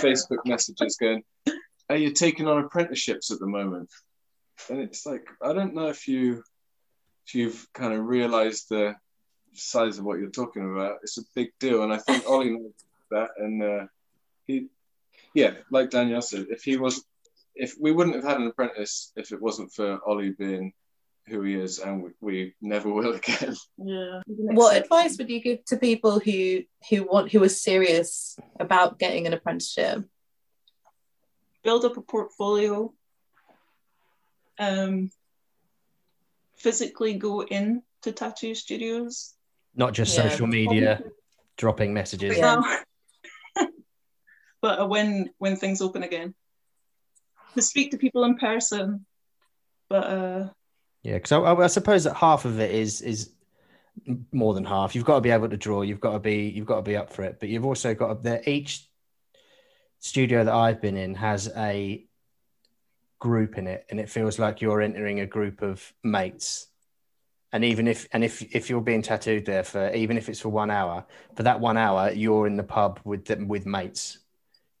[0.00, 1.22] Facebook messages going,
[1.90, 3.90] are you taking on apprenticeships at the moment?
[4.70, 6.42] And it's like I don't know if you
[7.26, 8.96] if you've kind of realised the
[9.52, 11.00] size of what you're talking about.
[11.02, 12.56] It's a big deal, and I think Ollie
[13.14, 13.30] that.
[13.38, 13.86] And uh,
[14.46, 14.68] he,
[15.34, 17.04] yeah, like Danielle said, if he was,
[17.54, 20.72] if we wouldn't have had an apprentice if it wasn't for Ollie being
[21.26, 23.56] who he is, and we, we never will again.
[23.78, 24.20] Yeah.
[24.26, 29.26] What advice would you give to people who who want who are serious about getting
[29.26, 30.04] an apprenticeship?
[31.64, 32.92] build up a portfolio,
[34.58, 35.10] um,
[36.56, 39.34] physically go in to tattoo studios.
[39.74, 40.28] Not just Yeah.
[40.28, 41.00] social media
[41.56, 42.36] dropping messages.
[42.36, 42.60] Yeah.
[44.64, 46.34] But uh, when when things open again,
[47.54, 49.04] to speak to people in person.
[49.90, 50.48] But uh,
[51.02, 53.34] Yeah, because I, I suppose that half of it is is
[54.32, 54.94] more than half.
[54.94, 55.82] You've got to be able to draw.
[55.82, 57.40] You've got to be you've got to be up for it.
[57.40, 58.40] But you've also got there.
[58.46, 58.88] Each
[59.98, 62.06] studio that I've been in has a
[63.18, 66.68] group in it, and it feels like you're entering a group of mates.
[67.52, 70.48] And even if and if if you're being tattooed there for even if it's for
[70.48, 71.04] one hour,
[71.36, 74.20] for that one hour you're in the pub with them with mates.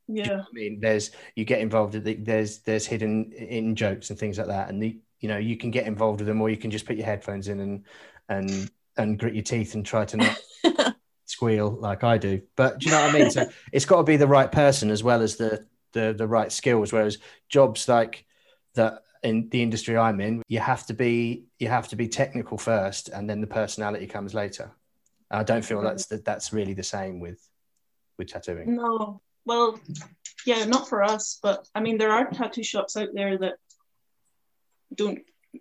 [0.06, 1.94] Do you know yeah, I mean, there's you get involved.
[1.94, 5.70] There's there's hidden in jokes and things like that, and the, you know you can
[5.70, 7.84] get involved with them, or you can just put your headphones in and
[8.28, 10.38] and and grit your teeth and try to not
[11.24, 12.42] squeal like I do.
[12.56, 13.30] But do you know what I mean?
[13.30, 16.52] So it's got to be the right person as well as the the the right
[16.52, 16.92] skills.
[16.92, 18.26] Whereas jobs like
[18.74, 22.58] that in the industry I'm in, you have to be you have to be technical
[22.58, 24.70] first, and then the personality comes later.
[25.30, 27.40] I don't feel that's that that's really the same with
[28.18, 28.76] with tattooing.
[28.76, 29.78] no, well,
[30.46, 31.38] yeah, not for us.
[31.42, 33.54] But I mean, there are tattoo shops out there that
[34.94, 35.20] don't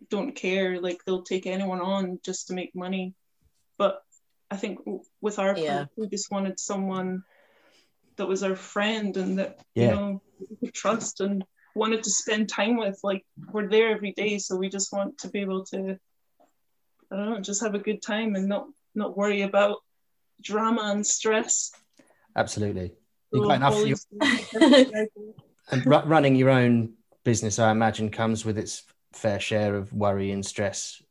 [0.10, 0.82] don't care.
[0.82, 3.14] Like they'll take anyone on just to make money.
[3.78, 4.02] But
[4.50, 4.80] I think
[5.22, 5.78] with our Yeah.
[5.78, 7.24] group, we just wanted someone
[8.18, 9.84] that was our friend and that Yeah.
[9.84, 11.44] you know we could trust and
[11.76, 13.00] wanted to spend time with.
[13.04, 15.98] Like we're there every day, so we just want to be able to,
[17.12, 19.78] I don't know, just have a good time and not not worry about
[20.42, 21.72] drama and stress.
[22.36, 22.94] Absolutely.
[23.34, 23.74] You've got enough.
[23.74, 24.08] always-
[25.72, 26.94] And ru- running your own
[27.24, 31.02] business, I imagine, comes with its fair share of worry and stress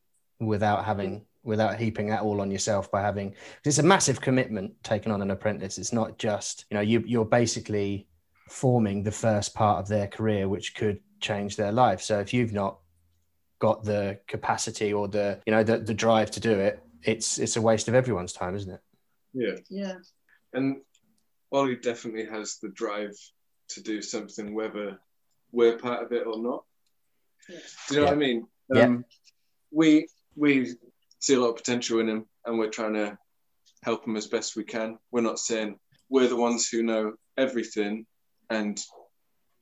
[0.40, 4.74] without having, without heaping that all on yourself by having, 'cause it's a massive commitment
[4.82, 5.78] taking on an apprentice.
[5.78, 8.06] It's not just, you know, you, you're basically
[8.50, 12.02] forming the first part of their career, which could change their life.
[12.02, 12.78] So if you've not
[13.58, 17.56] got the capacity or the, you know, the, the drive to do it, it's, it's
[17.56, 18.80] a waste of everyone's time, isn't it?
[19.32, 19.94] Yeah, yeah.
[20.52, 20.82] and
[21.52, 23.14] Ollie definitely has the drive
[23.68, 24.98] to do something, whether
[25.52, 26.64] we're part of it or not.
[27.48, 27.58] Yeah.
[27.88, 28.46] Do you know what I mean?
[28.74, 28.82] Yeah.
[28.82, 29.04] Um,
[29.70, 30.74] we we
[31.18, 33.18] see a lot of potential in him, and we're trying to
[33.82, 34.98] help him as best we can.
[35.10, 38.06] We're not saying we're the ones who know everything,
[38.48, 38.80] and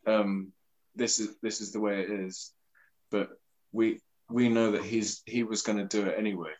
[0.07, 0.53] um,
[0.95, 2.53] this is this is the way it is,
[3.11, 3.31] but
[3.73, 6.53] we we know that he's he was going to do it anyway,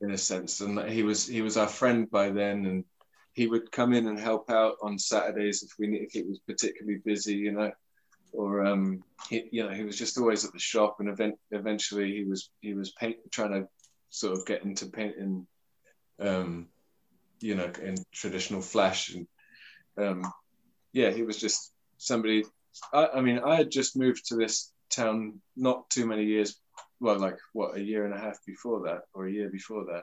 [0.00, 2.84] in a sense, and that he was he was our friend by then, and
[3.38, 7.00] he would come in and help out on Saturdays if we if it was particularly
[7.04, 7.70] busy, you know,
[8.32, 12.10] or um, he, you know, he was just always at the shop, and event, eventually
[12.16, 13.68] he was he was paint, trying to
[14.10, 15.46] sort of get into painting,
[16.18, 16.66] um,
[17.38, 19.28] you know, in traditional flash, and
[20.04, 20.32] um,
[20.92, 22.44] yeah, he was just somebody.
[22.92, 26.58] I, I mean, I had just moved to this town not too many years,
[26.98, 30.02] well, like what a year and a half before that, or a year before that.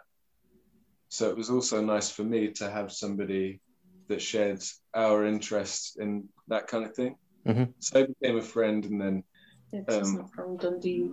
[1.16, 3.62] So it was also nice for me to have somebody
[4.10, 4.62] that shared
[4.94, 7.16] our interest in that kind of thing.
[7.48, 7.74] Mhm.
[7.80, 9.24] So I became a friend, and then
[9.72, 11.12] It's Um, not from Dundee.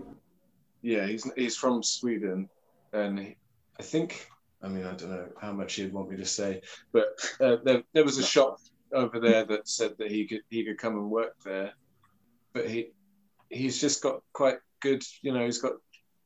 [0.83, 2.49] yeah, he's he's from Sweden,
[2.93, 3.37] and he,
[3.79, 4.29] I think
[4.61, 6.61] I mean I don't know how much he'd want me to say,
[6.93, 7.09] but
[7.41, 8.59] uh, there there was a shop
[8.93, 11.73] over there that said that he could he could come and work there,
[12.53, 12.93] but he
[13.51, 15.75] he's just got quite good, you know, he's got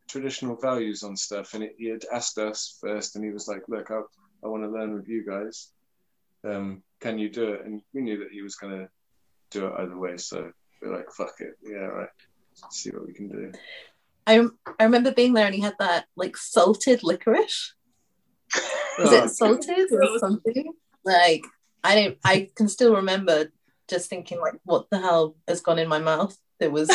[0.08, 3.90] traditional values on stuff, and he had asked us first, and he was like, look,
[3.90, 4.00] I
[4.44, 5.70] I want to learn with you guys,
[6.44, 7.64] um, can you do it?
[7.64, 8.88] And we knew that he was gonna
[9.50, 10.50] do it either way, so
[10.82, 12.08] we're like, fuck it, yeah, right,
[12.62, 13.52] Let's see what we can do.
[14.26, 14.44] I,
[14.80, 17.74] I remember being there and he had that like salted licorice.
[18.98, 20.72] Was Oh, it salted or something?
[21.04, 21.44] Like
[21.84, 23.52] I don't I can still remember
[23.88, 26.36] just thinking like what the hell has gone in my mouth?
[26.58, 26.90] It was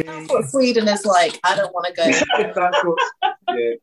[0.00, 2.04] if that's what Sweden is like, I don't want to go.
[2.54, 2.98] That's what,
[3.50, 3.74] yeah,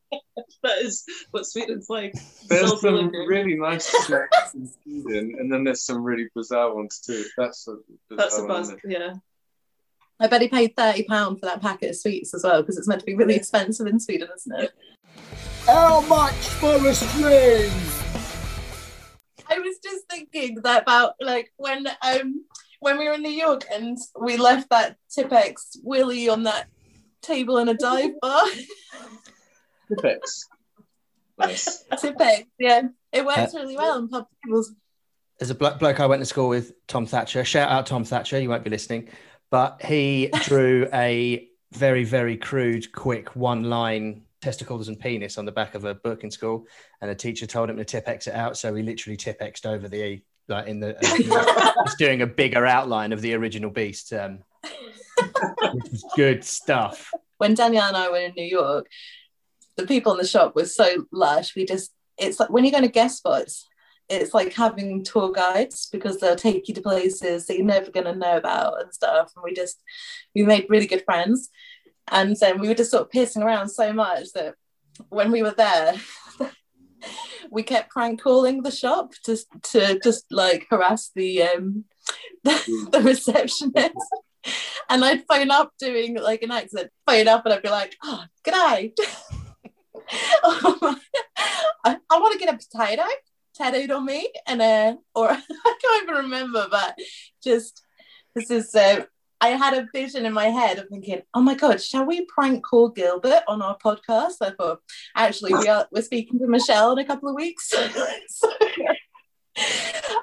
[0.63, 2.13] That is what Sweden's like.
[2.47, 3.25] there's some liquor.
[3.27, 7.23] really nice snacks in Sweden, and then there's some really bizarre ones too.
[7.37, 7.75] That's a
[8.09, 8.75] bizarre That's a one, buzz.
[8.85, 9.13] Yeah.
[10.19, 12.87] I bet he paid thirty pound for that packet of sweets as well because it's
[12.87, 14.71] meant to be really expensive in Sweden, isn't it?
[15.65, 17.71] How much for a string?
[19.49, 22.45] I was just thinking that about like when um
[22.81, 26.67] when we were in New York and we left that Tipp-Ex Willie on that
[27.21, 28.43] table in a dive bar.
[29.87, 30.49] Tipp-Ex.
[31.37, 31.85] Nice.
[31.99, 32.81] Tipp-Ex, yeah,
[33.13, 34.73] it works uh, really well on pub tables.
[35.39, 37.45] There's a blo- bloke I went to school with, Tom Thatcher.
[37.45, 38.39] Shout out Tom Thatcher.
[38.41, 39.09] You won't be listening,
[39.51, 45.75] but he drew a very, very crude, quick one-line testicles and penis on the back
[45.75, 46.65] of a book in school,
[46.99, 48.57] and a teacher told him to tip X it out.
[48.57, 50.95] So he literally tip X'd over the like in the.
[51.85, 54.39] He's doing a bigger outline of the original beast, um,
[56.15, 57.11] good stuff.
[57.37, 58.87] When Danielle and I were in New York,
[59.77, 61.55] the people in the shop were so lush.
[61.55, 63.67] We just, it's like when you're going to guest spots,
[64.09, 68.05] it's like having tour guides because they'll take you to places that you're never going
[68.05, 69.31] to know about and stuff.
[69.35, 69.81] And we just,
[70.35, 71.49] we made really good friends.
[72.09, 74.55] And then we were just sort of pissing around so much that
[75.09, 75.95] when we were there,
[77.51, 81.85] we kept prank calling the shop just to just like harass the um
[82.43, 83.95] the, the receptionist.
[84.89, 88.23] And I'd phone up doing like an accent, phone up and I'd be like, oh,
[88.43, 88.91] g'day.
[90.43, 90.97] I,
[91.85, 93.03] I want to get a potato
[93.55, 95.41] tattooed on me and uh or I
[95.81, 96.97] can't even remember, but
[97.43, 97.83] just
[98.35, 99.05] this is uh
[99.41, 102.63] I had a vision in my head of thinking, oh my god, shall we prank
[102.63, 104.35] call Gilbert on our podcast?
[104.41, 104.81] I thought,
[105.15, 107.69] actually, we are we're speaking to Michelle in a couple of weeks.
[108.27, 108.49] so,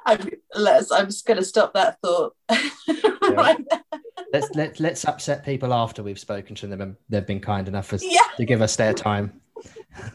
[0.06, 2.34] I'm, let's, I'm just going to stop that thought.
[3.30, 3.58] right.
[4.32, 7.92] Let's let, let's upset people after we've spoken to them and they've been kind enough
[7.92, 8.20] as, Yeah.
[8.36, 9.40] to give us their time.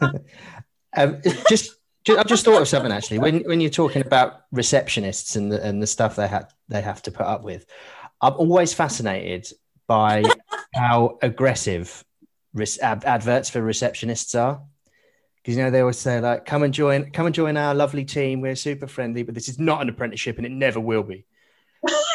[0.96, 3.18] um, just, ju- I've just thought of something actually.
[3.18, 7.02] When when you're talking about receptionists and the, and the stuff they have they have
[7.02, 7.66] to put up with,
[8.20, 9.48] I'm always fascinated
[9.86, 10.24] by
[10.74, 12.04] how aggressive
[12.52, 14.62] res- ad- adverts for receptionists are.
[15.36, 18.04] Because you know they always say like, "Come and join, come and join our lovely
[18.04, 18.40] team.
[18.40, 21.26] We're super friendly, but this is not an apprenticeship, and it never will be."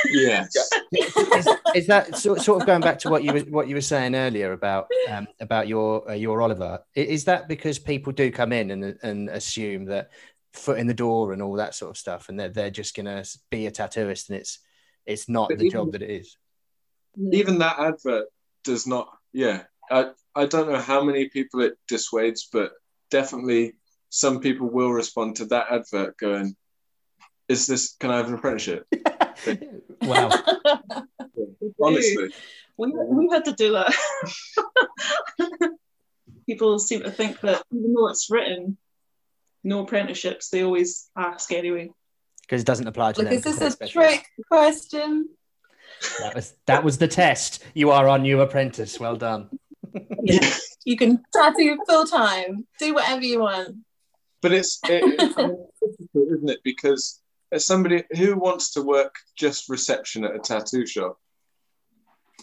[0.10, 0.56] Yes.
[0.92, 3.82] is, is that sort, sort of going back to what you were what you were
[3.82, 6.80] saying earlier about um, about your uh, your Oliver?
[6.96, 10.10] Is that because people do come in and and assume that
[10.54, 13.24] foot in the door and all that sort of stuff, and they're they're just gonna
[13.50, 14.60] be a tattooist, and it's
[15.10, 16.38] it's not But the even- job that it is.
[17.34, 18.28] Even that advert
[18.64, 19.10] does not.
[19.34, 19.64] Yeah.
[19.92, 22.72] I I don't know how many people it dissuades, but
[23.10, 23.74] definitely
[24.10, 26.56] some people will respond to that advert going,
[27.48, 27.96] "Is this?
[28.00, 28.86] Can I have an apprenticeship?"
[30.04, 30.30] wow.
[31.82, 32.30] Honestly.
[32.78, 33.94] We, we had to do that.
[36.48, 38.78] People seem to think that even though it's written,
[39.64, 41.92] no apprenticeships, they always ask anyway.
[42.50, 43.38] Because it doesn't apply to Look, them.
[43.38, 45.30] is 'cause this they're a trick question?
[46.20, 47.64] That was that was the test.
[47.76, 49.00] You are our new apprentice.
[49.00, 49.50] Well done.
[50.24, 50.50] Yeah.
[50.84, 53.76] you can tattoo full time, do whatever you want.
[54.42, 56.60] But it's, it, it's difficult, isn't it?
[56.64, 57.22] Because
[57.52, 61.20] as somebody who wants to work just reception at a tattoo shop,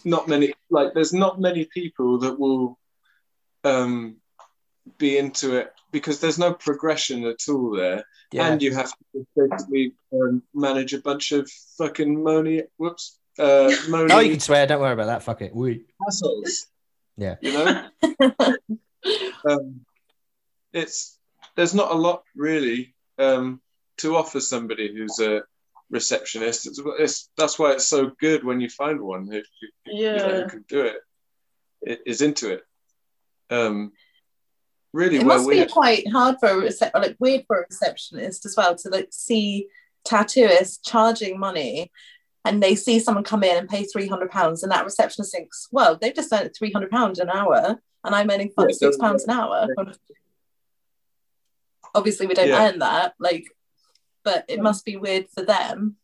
[0.05, 2.79] not many like there's not many people that will
[3.65, 4.17] um,
[4.97, 8.47] be into it because there's no progression at all there, Yeah.
[8.47, 12.63] and you have to basically um, manage a bunch of fucking money.
[12.77, 13.19] Whoops.
[13.39, 14.65] Uh, money oh, you can swear.
[14.67, 15.23] Don't worry about that.
[15.23, 15.55] Fuck it.
[15.55, 15.85] We.
[16.01, 16.65] hassles.
[17.17, 17.35] Yeah.
[17.41, 17.89] You know.
[19.49, 19.81] um,
[20.73, 21.17] it's
[21.55, 23.61] there's not a lot really um,
[23.97, 25.41] to offer somebody who's a
[25.89, 26.67] receptionist.
[26.67, 29.67] It's, it's that's why it's so good when you find one who, who,
[29.97, 30.41] you know, Yeah.
[30.43, 30.97] who can do it,
[31.87, 32.63] i- is into it.
[33.49, 33.93] Um,
[34.93, 37.65] really, It well, must we be quite hard for a or like weird for a
[37.69, 39.67] receptionist as well to like see
[40.07, 41.91] tattooists charging money
[42.45, 45.67] and they see someone come in and pay three hundred pounds and that receptionist thinks,
[45.71, 48.95] well, they've just earned three hundred pounds an hour and I'm earning Yeah, five, six
[48.95, 49.67] so- pounds an hour.
[51.95, 52.67] Obviously we don't Yeah.
[52.69, 53.45] earn that, like
[54.23, 55.95] but it must be weird for them.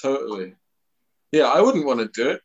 [0.00, 0.54] totally.
[1.32, 2.40] Yeah, I wouldn't want to do it.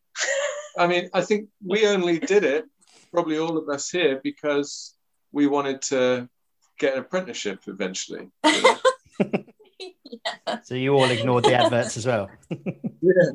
[0.77, 2.65] I mean, I think we only did it,
[3.13, 4.95] probably all of us here, because
[5.31, 6.29] we wanted to
[6.79, 8.29] get an apprenticeship eventually.
[8.45, 9.43] you know?
[10.63, 12.29] So you all ignored the adverts as well.
[12.49, 13.31] yeah.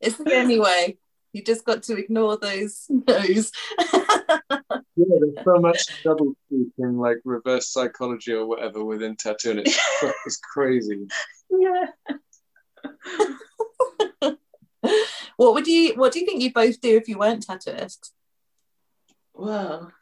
[0.00, 0.98] It's the only way.
[1.32, 3.50] You just got to ignore those no's.
[4.96, 9.58] Yeah, there's so much double speak in like reverse psychology or whatever within tattooing.
[9.58, 9.78] It's,
[10.26, 11.06] it's crazy.
[11.50, 11.86] Yeah.
[15.36, 18.10] what would you what do you think you both do if you weren't tattooists?
[19.32, 19.92] Well,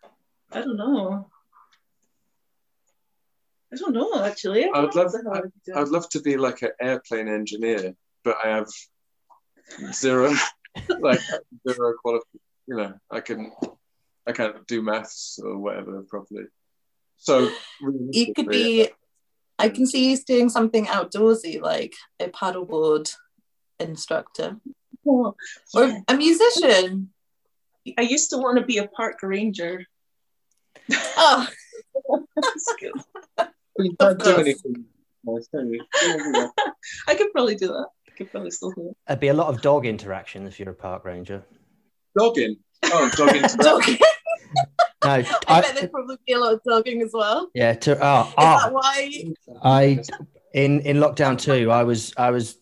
[0.55, 1.29] I don't know.
[3.73, 4.65] I don't know actually.
[4.65, 5.81] I would love- what the hell I.
[5.81, 8.69] I'd love to be like an airplane engineer, but I have
[9.93, 10.33] zero,
[11.01, 11.21] like
[11.67, 12.27] zero quality.
[12.67, 13.51] You know, I can,
[14.27, 16.45] I can't do maths or whatever properly.
[17.17, 17.51] So
[18.11, 18.89] You could be
[19.59, 23.15] I can see you doing something outdoorsy like a paddleboard
[23.79, 24.57] instructor
[25.07, 25.35] Oh,
[25.75, 27.11] or a musician.
[27.99, 29.85] I used to want to be a park ranger.
[30.91, 31.47] Oh,
[32.37, 32.93] That's good.
[33.37, 34.85] But you can't do anything.
[35.25, 35.75] Nice, can you?
[35.75, 36.75] You can't do that.
[37.09, 37.87] I could probably do that.
[38.09, 38.97] I could probably still do it.
[39.07, 41.43] There'd be a lot of dog interaction if you're a park ranger.
[42.19, 42.57] Dogging.
[42.85, 43.43] Oh, dogging.
[43.59, 43.99] dogging.
[45.05, 47.49] No, I, bet there'd probably be a lot of dogging as well.
[47.55, 47.73] yeah.
[47.75, 49.33] To, oh, Is ah, that why?
[49.63, 50.03] I
[50.53, 52.59] in in lockdown two, I was I was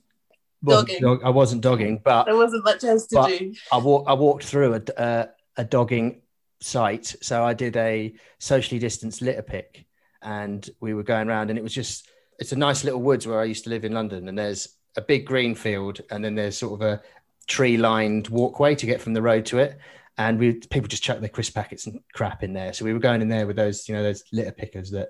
[0.63, 1.03] wasn't Dogging.
[1.03, 3.55] dog- I wasn't dogging, but There wasn't much else to do.
[3.73, 6.23] I walked I walked through a uh, a dogging
[6.61, 7.15] site.
[7.23, 9.87] So I did a socially distanced litter pick,
[10.23, 12.09] and we were going around, and it was just
[12.39, 15.03] it's a nice little woods where I used to live in London, and there's a
[15.03, 17.03] big green field, and then there's sort of a
[17.47, 19.79] tree lined walkway to get from the road to it.
[20.19, 22.73] And we people just chuck their crisp packets and crap in there.
[22.73, 25.09] So we were going in there with those, you know, those litter pickers that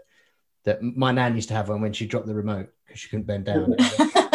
[0.64, 3.26] that my nan used to have one when she dropped the remote because she couldn't
[3.26, 3.74] bend down.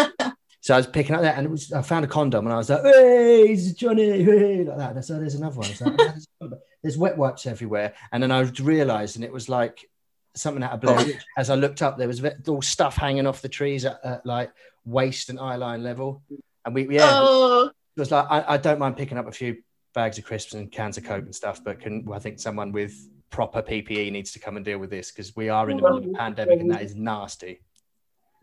[0.66, 2.58] So I was picking up that, and it was I found a condom, and I
[2.58, 4.96] was like, "Hey, Johnny!" Hey, like that.
[4.96, 5.70] And so there's another one.
[5.80, 6.50] Like, "Oh,
[6.86, 9.90] there's, a condom." there's wet wipes everywhere, and then I realised, and it was like
[10.36, 11.06] something out of Blair oh.
[11.06, 11.24] Witch.
[11.38, 14.52] As I looked up, there was all stuff hanging off the trees at, at like
[14.86, 16.22] waist and eye line level,
[16.66, 19.58] and we yeah, Oh, it was like I, I don't mind picking up a few
[19.94, 22.94] bags of crisps and cans of coke and stuff, but can I think someone with
[23.30, 25.98] proper PPE needs to come and deal with this because we are in the middle
[25.98, 27.62] of a pandemic, and that is nasty.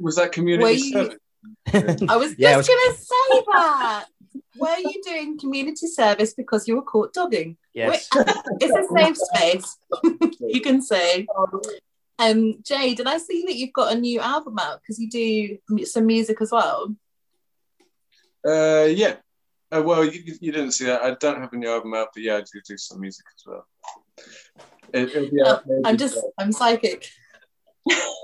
[0.01, 1.19] Was that community you- service?
[2.09, 4.07] I was Yeah, it just gonna say that.
[4.57, 7.57] Were you doing community service because you were caught dogging?
[7.75, 8.09] Yes.
[8.61, 9.77] It's a safe space.
[10.41, 11.27] you can say.
[12.19, 15.85] Um, Jay, did I see that you've got a new album out because you do
[15.85, 16.95] some music as well?
[18.47, 19.17] Uh, yeah.
[19.71, 21.03] Uh, well, you, you didn't see that.
[21.03, 23.45] I don't have a new album out, but yeah, I do do some music as
[23.47, 23.67] well.
[24.93, 27.09] It, it'll Oh, I'm maybe- just, I'm psychic.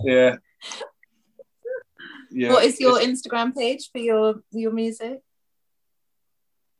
[0.04, 0.36] yeah.
[2.30, 2.50] Yeah.
[2.52, 5.20] What is your Instagram page for your your music?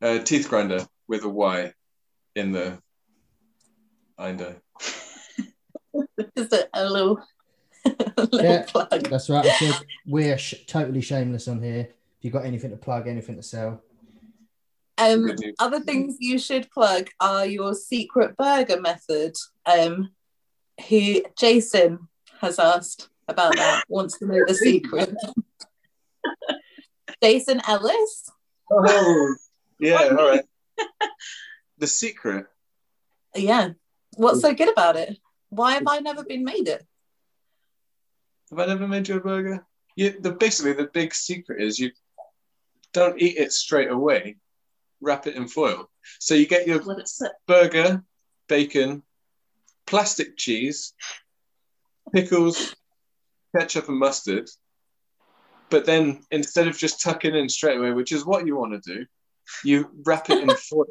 [0.01, 1.73] uh, teeth grinder with a Y
[2.39, 2.79] in the
[4.17, 4.55] binder?
[6.37, 7.21] Just a, a little,
[7.85, 8.63] a little Yeah.
[8.67, 8.89] plug.
[9.09, 9.45] that's right.
[9.45, 9.75] I said
[10.07, 11.89] we're sh- totally shameless on here.
[12.17, 13.81] If you've got anything to plug, anything to sell,
[14.97, 19.35] Um, other things you should plug are your secret burger method.
[19.65, 20.11] Um,
[20.89, 22.07] who Jason
[22.41, 25.13] has asked about that, wants to know the secret.
[27.23, 28.29] Jason Ellis.
[28.71, 29.35] Oh,
[29.79, 30.15] yeah.
[30.17, 30.43] All right.
[31.79, 32.45] The secret.
[33.35, 33.69] Yeah.
[34.15, 35.17] What's so good about it?
[35.49, 36.85] Why have I never been made it?
[38.49, 39.65] Have I never made you a burger?
[39.95, 41.91] You, the basically the big secret is you
[42.93, 44.37] don't eat it straight away.
[45.01, 45.89] Wrap it in foil.
[46.19, 47.31] So you get your Let it sit.
[47.47, 48.03] burger,
[48.47, 49.03] bacon,
[49.87, 50.93] plastic cheese,
[52.13, 52.75] pickles,
[53.55, 54.49] ketchup, and mustard.
[55.69, 58.93] But then instead of just tucking in straight away, which is what you want to
[58.95, 59.05] do,
[59.63, 60.85] you wrap it in foil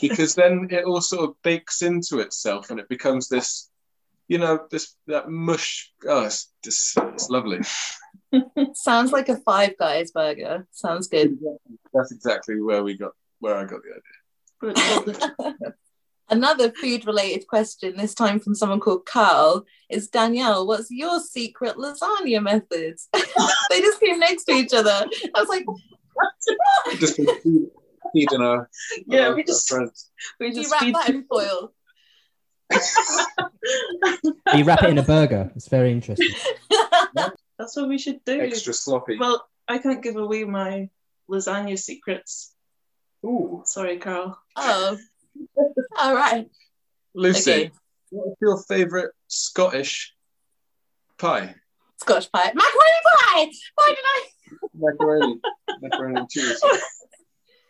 [0.00, 3.70] because then it all sort of bakes into itself and it becomes this,
[4.28, 5.92] you know, this that mush.
[6.06, 7.60] Oh, it's just it's lovely.
[8.74, 10.66] Sounds like a Five Guys burger.
[10.72, 11.38] Sounds good.
[11.92, 14.02] That's exactly where we got where I got the idea.
[14.60, 15.74] But it's called the-
[16.30, 21.76] Another food related question, this time from someone called Carl, is Danielle, what's your secret
[21.76, 22.96] lasagna method?
[23.12, 25.04] they just came next to each other.
[25.34, 25.66] I was like,
[26.98, 27.20] Just
[28.12, 28.68] feed- feeding our
[29.06, 30.10] Yeah, our- we just- friends.
[30.40, 31.72] we you just wrap feed that in foil?
[34.54, 35.50] you wrap it in a burger.
[35.56, 36.28] It's very interesting.
[37.14, 38.40] That's what we should do.
[38.40, 39.18] extra sloppy.
[39.18, 40.88] Well, I can't give away my
[41.30, 42.54] lasagna secrets.
[43.24, 44.36] Ooh, Sorry, Carl.
[44.56, 44.98] Oh,
[45.98, 46.50] all right.
[47.14, 47.70] Lucy, Okay.
[48.10, 50.14] what's your favourite Scottish
[51.18, 51.54] pie?
[52.00, 52.50] Scottish pie.
[52.54, 53.50] Macaroni pie!
[53.76, 54.28] Why did I?
[54.74, 55.40] Macaroni,
[55.80, 56.60] macaroni and cheese.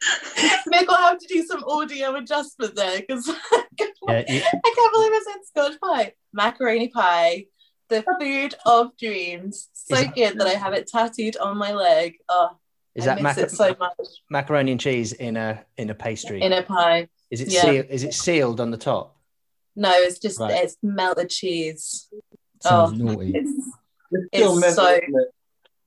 [0.72, 3.64] Mick will have to do some audio adjustment there because I
[4.08, 6.12] Yeah, you, can't believe I said Scotch pie.
[6.32, 7.46] Macaroni pie,
[7.88, 9.68] the food of dreams.
[9.72, 12.14] So Is it- good that I have it tattooed on my leg.
[12.28, 12.56] Oh,
[12.94, 13.96] is I that miss maca- it so much
[14.28, 16.42] macaroni and cheese in a in a pastry?
[16.42, 17.08] in a pie.
[17.30, 17.62] is it yeah.
[17.62, 19.16] seal, is it sealed on the top?
[19.76, 20.62] No, it's just Right.
[20.64, 22.08] it's melted cheese.
[22.60, 23.04] Sounds Oh.
[23.04, 23.32] naughty.
[23.34, 23.50] It's
[24.10, 25.04] It's It's so- it?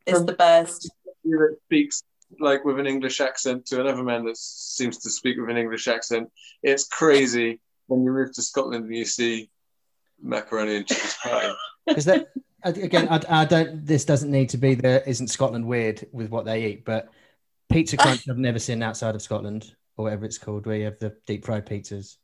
[0.07, 0.89] it's the best.
[1.23, 2.01] You that speaks
[2.39, 5.87] like with an English accent to another man that seems to speak with an English
[5.87, 6.29] accent.
[6.63, 9.49] It's crazy when you move to Scotland and you see
[10.21, 11.51] macaroni and cheese pie.
[11.87, 12.29] Because that
[12.65, 13.85] again, I, I don't.
[13.85, 15.07] This doesn't need to be the.
[15.07, 16.83] Isn't Scotland weird with what they eat?
[16.83, 17.09] But
[17.69, 20.99] pizza crunch, I've never seen outside of Scotland or whatever it's called, where you have
[20.99, 22.17] the deep fried pizzas.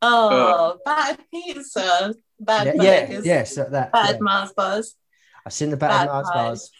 [0.00, 3.92] Oh, uh, bad pizza, bad yeah, yeah, burgers, yes, that.
[3.92, 4.20] bad yeah.
[4.20, 4.94] Mars bars.
[5.46, 6.34] I've seen the battered bad Mars pies.
[6.34, 6.70] bars.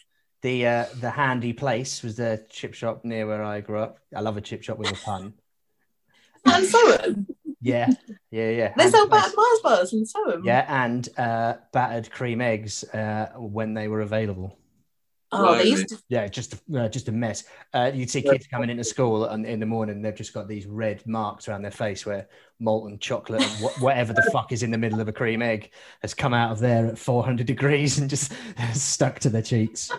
[0.44, 3.98] The uh, the handy place was the chip shop near where I grew up.
[4.14, 5.32] I love a chip shop with a pun.
[6.44, 7.26] And Soham.
[7.62, 7.88] Yeah,
[8.30, 8.74] yeah, yeah.
[8.76, 9.22] They sell place.
[9.22, 10.44] battered Mars bars and Soham.
[10.44, 14.58] Yeah, and uh, battered cream eggs uh, when they were available.
[15.32, 15.98] Oh, they used to.
[16.10, 17.44] Yeah, just a, uh, just a mess.
[17.72, 20.66] Uh, you'd see kids coming into school and in the morning, they've just got these
[20.66, 22.28] red marks around their face where
[22.60, 25.70] molten chocolate and wh- whatever the fuck is in the middle of a cream egg
[26.02, 28.34] has come out of there at 400 degrees and just
[28.74, 29.90] stuck to their cheeks.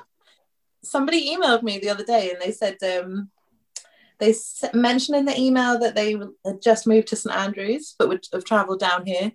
[0.86, 3.30] Somebody emailed me the other day and they said um,
[4.20, 4.34] they
[4.74, 6.16] mentioned in the email that they
[6.46, 9.32] had just moved to St Andrews but would have travelled down here.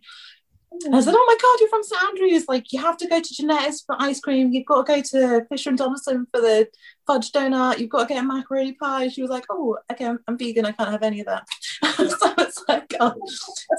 [0.85, 2.45] And I said, "Oh my God, you're from St Andrews!
[2.49, 4.53] Like, you have to go to Jannettas for ice cream.
[4.53, 6.69] You've got to go to Fisher and Donaldson for the
[7.07, 7.79] fudge donut.
[7.79, 10.65] You've got to get a macaroni pie." She was like, "Oh, okay, I'm, I'm vegan.
[10.65, 11.47] I can't have any of that."
[11.97, 13.15] so it's like, oh,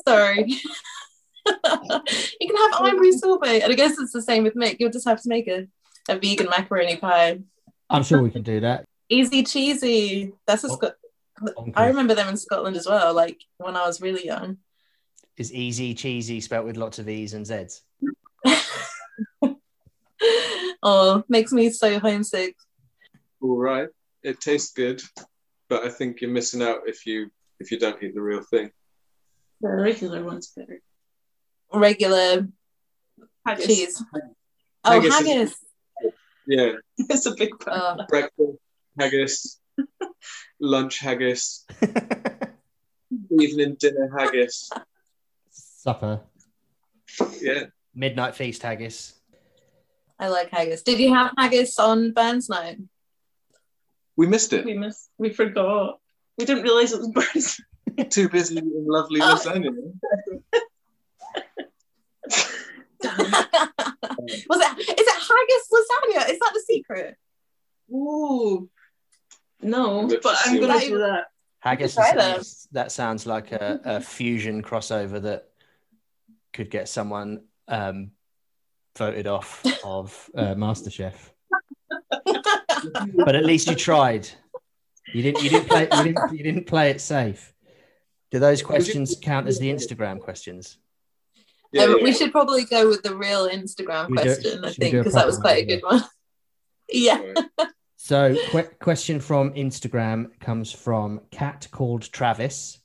[0.06, 0.46] sorry.
[0.48, 4.78] you can have ivory sorbet, and I guess it's the same with Mick.
[4.80, 5.68] You'll just have to make a,
[6.10, 7.40] a vegan macaroni pie.
[7.92, 8.86] I'm sure we can do that.
[9.10, 10.34] Easy cheesy.
[10.48, 10.96] That's a Oh, Scot-
[11.42, 11.74] bonkers.
[11.76, 13.14] I remember them in Scotland as well.
[13.14, 14.58] Like when I was really young.
[15.38, 17.82] Is easy cheesy spelt with lots of E's and Z's.
[20.84, 22.56] oh, makes me so homesick.
[23.42, 23.90] All right.
[24.24, 25.02] It tastes good,
[25.68, 28.72] but I think you're missing out if you if you don't eat the real thing.
[29.62, 30.80] The regular one's better.
[31.74, 32.48] Regular
[33.48, 33.66] Haggis.
[33.68, 34.04] cheese.
[34.84, 35.56] Oh, Haggis is- haggis.
[36.52, 36.72] Yeah,
[37.10, 38.00] It's a big part.
[38.02, 38.58] Oh, breakfast
[39.00, 39.60] haggis,
[40.60, 41.66] lunch haggis,
[43.40, 44.70] evening dinner haggis.
[45.52, 46.20] Supper.
[47.40, 49.14] Yeah, Midnight feast haggis.
[50.20, 50.84] I like haggis.
[50.84, 52.80] Did you have haggis on Burns night?
[54.18, 54.66] we missed it.
[54.66, 55.10] We missed.
[55.18, 56.00] We forgot.
[56.38, 57.62] We didn't realize it was Burns.
[58.10, 59.36] Too busy eating lovely Oh.
[59.36, 59.72] lasagna.
[64.50, 64.80] Was it?
[64.80, 66.30] Is it haggis lasagna?
[66.32, 67.16] Is that the secret?
[67.92, 68.70] Ooh.
[69.62, 71.26] No, but I'm gonna what- do that.
[71.60, 71.96] Haggis.
[71.96, 72.68] lasagna.
[72.72, 75.50] that sounds like a, a fusion crossover that
[76.54, 78.12] could get someone um,
[78.98, 81.14] voted off of uh, MasterChef.
[83.16, 84.28] but at least you tried.
[85.14, 85.44] You didn't.
[85.44, 85.88] You didn't play.
[85.92, 87.54] You didn't, you didn't play it safe.
[88.32, 90.78] Do those questions count as the Instagram questions?
[91.72, 92.04] Yeah, Um, yeah.
[92.04, 95.26] We should probably go with the real Instagram We do- question, I think, because that
[95.26, 96.04] was proper quite a good one.
[96.90, 97.34] yeah.
[97.96, 102.80] So, que- question from Instagram comes from Cat called Travis,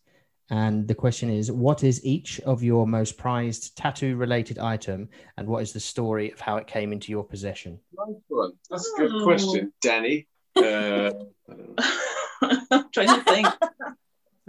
[0.50, 5.62] and the question is: What is each of your most prized tattoo-related item, and what
[5.62, 7.80] is the story of how it came into your possession?
[7.96, 8.52] Nice one.
[8.70, 9.24] That's a good Oh.
[9.24, 10.28] question, Danny.
[10.56, 12.60] Uh, I don't know.
[12.70, 13.46] I'm trying to think.
[13.46, 13.88] Uh,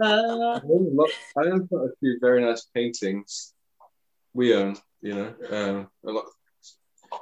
[0.00, 3.52] I own a lot- I own quite a few very nice paintings.
[4.34, 6.24] We own, you know, um, a lot,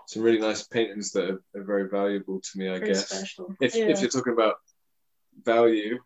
[0.06, 2.68] some really nice paintings that are, are very valuable to me.
[2.68, 3.08] I very guess.
[3.08, 3.54] special.
[3.60, 3.86] If Yeah.
[3.88, 4.56] if you're talking about
[5.42, 5.98] value,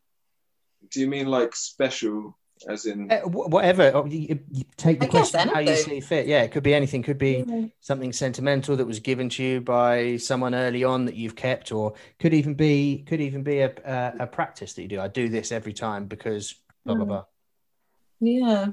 [0.91, 2.37] do you mean like special,
[2.69, 3.11] as in?
[3.11, 3.91] Uh, whatever.
[3.95, 6.27] oh, You, you take the I question how you see fit.
[6.27, 7.03] Yeah, it could be anything.
[7.03, 7.67] Could be Yeah.
[7.81, 11.95] something sentimental that was given to you by someone early on that you've kept, or
[12.19, 15.01] could even be could even be a a, a practice that you do.
[15.01, 17.09] I do this every time because blah blah Mm.
[17.09, 17.25] blah.
[18.21, 18.67] Yeah.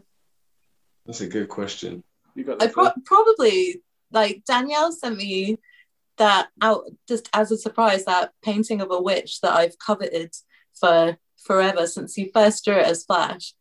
[1.06, 2.04] That's a good question.
[2.38, 3.82] You got I pro- probably
[4.12, 5.58] like Danielle sent me
[6.18, 10.34] that out just as a surprise that painting of a witch that I've coveted
[10.80, 13.54] for forever since you first drew it as Flash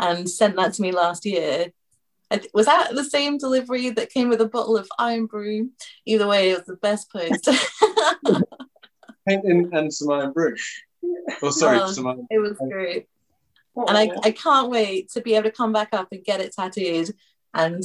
[0.00, 1.68] and sent that to me last year.
[2.30, 5.70] I th- was that the same delivery that came with a bottle of Irn-Bru?
[6.04, 7.48] Either way, it was the best post.
[9.26, 10.56] painting and some Irn-Bru.
[11.42, 11.92] Oh, sorry, Oh.
[11.92, 12.26] some iron.
[12.28, 13.06] it was great.
[13.76, 16.52] And I, I can't wait to be able to come back up and get it
[16.52, 17.14] tattooed
[17.54, 17.80] and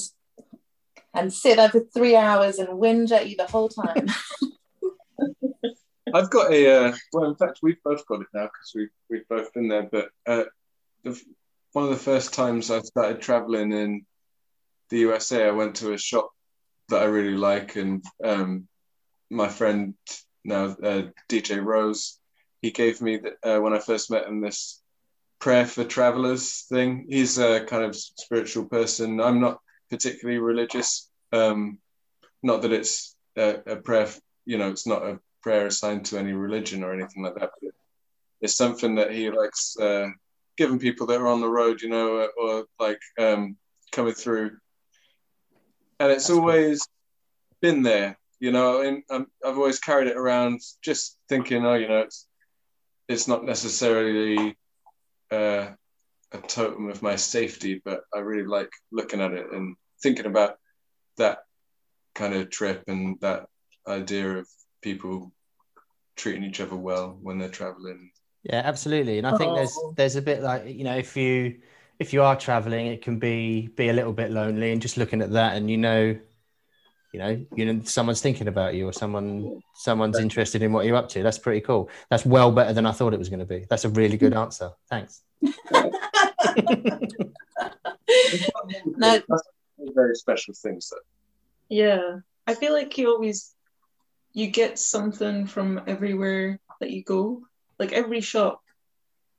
[1.13, 4.07] and sit there for three hours and whinge at you the whole time.
[6.13, 7.29] I've got a uh, well.
[7.29, 9.89] In fact, we've both got it now because we've we've both been there.
[9.91, 10.43] But uh,
[11.03, 11.19] the,
[11.71, 14.05] one of the first times I started traveling in
[14.89, 16.29] the USA, I went to a shop
[16.89, 18.67] that I really like, and um,
[19.31, 19.95] my friend
[20.43, 22.19] now uh, DJ Rose,
[22.61, 24.81] he gave me the, uh, when I first met him this
[25.39, 27.07] prayer for travelers thing.
[27.09, 29.19] He's a kind of spiritual person.
[29.19, 29.59] I'm not
[29.93, 31.07] particularly religious.
[31.31, 31.77] Um,
[32.41, 34.09] not that it's a, a prayer.
[34.45, 37.51] You know, it's not a prayer assigned to any religion or anything like that.
[37.61, 37.73] But
[38.41, 40.07] it's something that he likes uh,
[40.57, 43.55] giving people that are on the road, you know, or, or like um,
[43.91, 44.57] coming through.
[45.99, 46.87] And it's always
[47.61, 48.81] been there, you know.
[48.81, 52.27] And um, I've always carried it around, just thinking, oh, you know, it's
[53.07, 54.57] it's not necessarily
[55.31, 55.67] uh,
[56.31, 60.57] a totem of my safety, but I really like looking at it and thinking about
[61.17, 61.39] that
[62.13, 63.45] kind of trip and that
[63.87, 64.47] idea of
[64.81, 65.31] people
[66.15, 68.11] treating each other well when they're traveling.
[68.43, 69.17] Yeah, absolutely.
[69.17, 69.93] And I think there's Oh.
[69.97, 71.61] there's a bit like you know if you
[71.99, 75.21] if you are traveling, it can be be a little bit lonely, and just looking
[75.21, 76.19] at that, and you know,
[77.13, 80.97] you know, you know, someone's thinking about you, or someone someone's interested in what you're
[80.97, 81.23] up to.
[81.23, 81.89] That's pretty cool.
[82.09, 83.65] That's well better than I thought it was going to be.
[83.69, 84.71] That's a really good answer.
[84.89, 85.21] Thanks.
[88.97, 89.19] No.
[89.93, 91.01] Very special things that
[91.69, 93.53] Yeah, I feel like you always
[94.33, 97.43] you get something from everywhere that you go.
[97.79, 98.61] Like every shop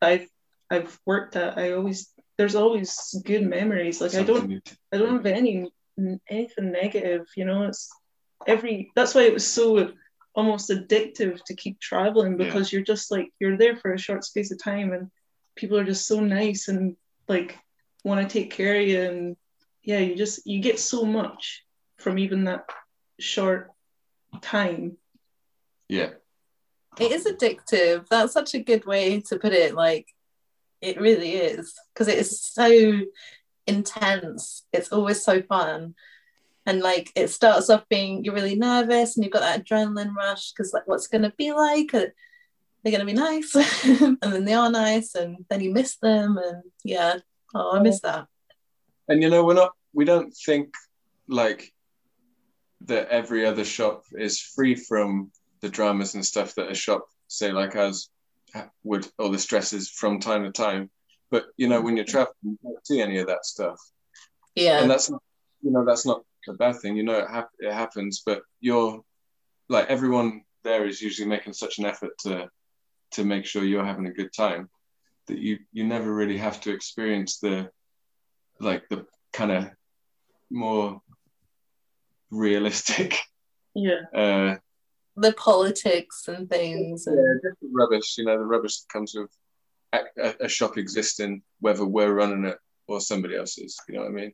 [0.03, 0.29] I've
[0.71, 4.01] I've worked at, I always there's always good memories.
[4.01, 5.71] Like I don't something you- I don't have any
[6.29, 7.27] anything negative.
[7.37, 7.91] You know, it's
[8.47, 9.93] every that's why it was so
[10.35, 12.45] almost addictive to keep traveling Yeah.
[12.47, 15.11] because you're just like you're there for a short space of time and
[15.55, 16.97] people are just so nice and
[17.29, 17.57] like
[18.03, 19.37] want to take care of you and
[19.85, 21.65] yeah you just you get so much
[21.99, 22.65] from even that
[23.21, 23.71] short
[24.43, 24.97] time
[25.89, 26.11] Yeah,
[26.99, 28.07] It is addictive.
[28.09, 29.75] That's such a good way to put it.
[29.75, 30.09] Like,
[30.81, 33.01] it really is because it is so
[33.67, 34.67] intense.
[34.73, 35.95] It's always so fun.
[36.67, 40.53] And like, it starts off being you're really nervous and you've got that adrenaline rush
[40.53, 41.93] because, like, what's it going to be like?
[41.95, 42.13] Are
[42.83, 43.55] they going to be nice?
[43.85, 45.15] and then they are nice.
[45.15, 46.39] And then you miss them.
[46.39, 47.19] And yeah,
[47.55, 48.27] oh, I miss that.
[49.09, 50.75] And you know we're not we don't think
[51.29, 51.73] like
[52.83, 55.31] that every other shop is free from
[55.61, 58.11] the dramas and stuff that a shop say like us
[58.83, 60.91] would or the stresses from time to time.
[61.31, 62.13] But you know when you're mm-hmm.
[62.13, 63.79] traveling you don't see any of that stuff.
[64.55, 64.81] Yeah.
[64.81, 65.23] and that's not
[65.63, 66.97] you know that's not a bad thing.
[66.97, 69.03] You know it, it happens but you're
[69.69, 72.49] like everyone there is usually making such an effort to
[73.13, 74.69] to make sure you're having a good time
[75.27, 77.71] that you you never really have to experience the
[78.61, 79.71] like the kind of
[80.51, 81.01] more
[82.31, 83.17] realistic
[83.75, 84.57] yeah uh
[85.17, 87.07] the politics and things.
[87.07, 89.31] Yeah, different rubbish you know the rubbish that comes with
[89.93, 94.01] a, a, a shop existing whether we're running it or somebody else is you know
[94.03, 94.33] what i mean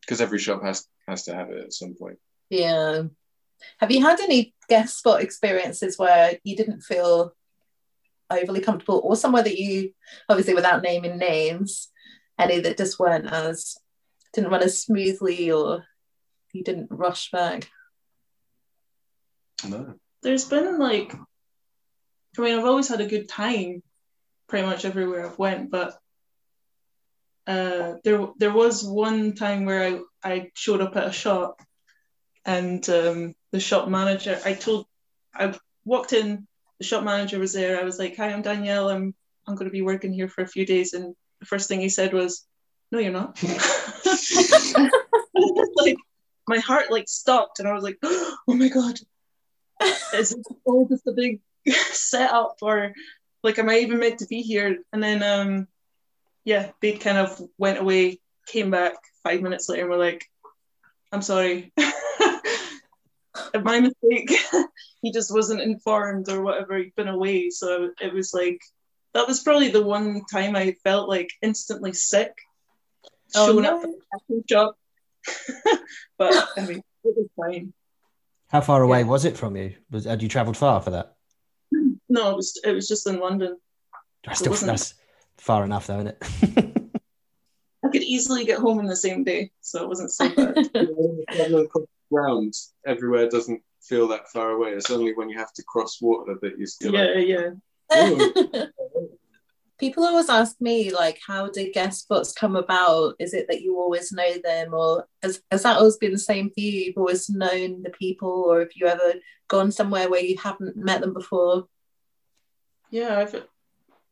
[0.00, 2.18] because every shop has has to have it at some point
[2.50, 3.02] Yeah.
[3.78, 7.32] Have you had any guest spot experiences where you didn't feel
[8.30, 9.92] overly comfortable, or somewhere that you,
[10.28, 11.88] obviously without naming names,
[12.38, 13.76] any that just weren't as
[14.32, 15.84] didn't run as smoothly, or
[16.52, 17.70] you didn't rush back?
[19.68, 19.94] no.
[20.22, 23.82] There's been like i mean i've always had a good time
[24.48, 25.96] pretty much everywhere i've went but
[27.46, 31.62] uh there there was one time where i i showed up at a shop
[32.44, 34.86] and um the shop manager i told
[35.34, 36.46] i walked in
[36.78, 37.80] the shop manager was there.
[37.80, 38.90] I was like hi i'm danielle.
[38.90, 39.14] I'm
[39.46, 41.14] i'm going to be working here for a few days and
[41.46, 42.44] the first thing he said was
[42.92, 43.42] no you're not
[45.76, 45.96] like
[46.48, 48.98] my heart like stopped and i was like oh my god
[50.14, 51.40] is this all just a big
[51.92, 52.92] setup or
[53.42, 54.78] like am I even meant to be here?
[54.92, 55.68] And then um
[56.44, 58.94] yeah, they kind of went away, came back
[59.24, 60.24] five minutes later and were like,
[61.12, 61.72] I'm sorry.
[63.62, 64.30] My mistake.
[65.02, 67.50] he just wasn't informed or whatever, he'd been away.
[67.50, 68.60] So it was like
[69.16, 72.32] that was probably the one time I felt like instantly sick.
[73.34, 73.78] Oh, showing no.
[73.78, 74.74] up at the job.
[76.18, 77.72] but I mean, it was fine.
[78.48, 79.06] How far away Yeah.
[79.06, 79.74] was it from you?
[79.90, 81.16] Was had you travelled far for that?
[82.08, 83.56] No, it was it was just in London.
[84.24, 84.94] That's still wasn't- that's
[85.38, 86.72] far enough, though, isn't it?
[87.84, 90.70] I could easily get home in the same day, so it wasn't so bad.
[92.12, 92.54] ground
[92.86, 96.58] everywhere doesn't feel that far away it's only when you have to cross water that
[96.58, 97.50] you feel like yeah, yeah.
[99.78, 103.14] People always ask me, like, how did guest spots come about?
[103.18, 106.48] Is it that you always know them, or has, has that always been the same
[106.48, 106.70] for you?
[106.70, 109.14] You've always known the people, or have you ever
[109.48, 111.66] gone somewhere where you haven't met them before?
[112.90, 113.44] Yeah, I've,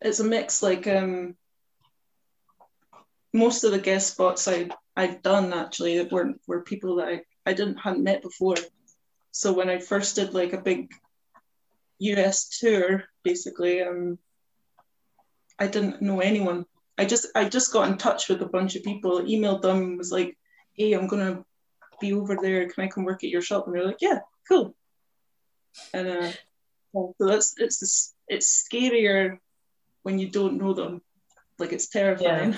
[0.03, 0.62] it's a mix.
[0.62, 1.35] Like um,
[3.33, 7.53] most of the guest spots I I'd done actually were were people that I, I
[7.53, 8.57] didn't hadn't met before.
[9.33, 10.91] So when I first did like a big
[11.99, 14.18] US tour, basically, um,
[15.59, 16.66] I didn't know anyone.
[16.99, 20.12] I just I just got in touch with a bunch of people, emailed them, was
[20.12, 20.36] like,
[20.74, 21.45] "Hey, I'm gonna
[22.01, 22.68] be over there.
[22.68, 24.74] Can I come work at your shop?" And they're like, "Yeah, cool."
[25.92, 26.32] And uh,
[26.92, 29.38] so that's it's this, it's scarier
[30.03, 31.03] when you don't know them.
[31.59, 32.57] Like it's terrifying,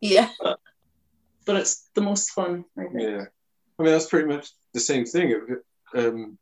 [0.00, 0.30] Yeah.
[1.46, 2.64] but it's the most fun.
[2.78, 3.00] I think.
[3.00, 3.24] Yeah,
[3.78, 5.34] I mean that's pretty much the same thing.
[5.94, 6.38] Um,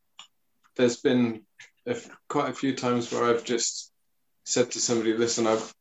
[0.77, 1.43] there's been
[1.87, 3.93] a f- quite a few times where I've just
[4.45, 5.73] said to somebody, "Listen, I've,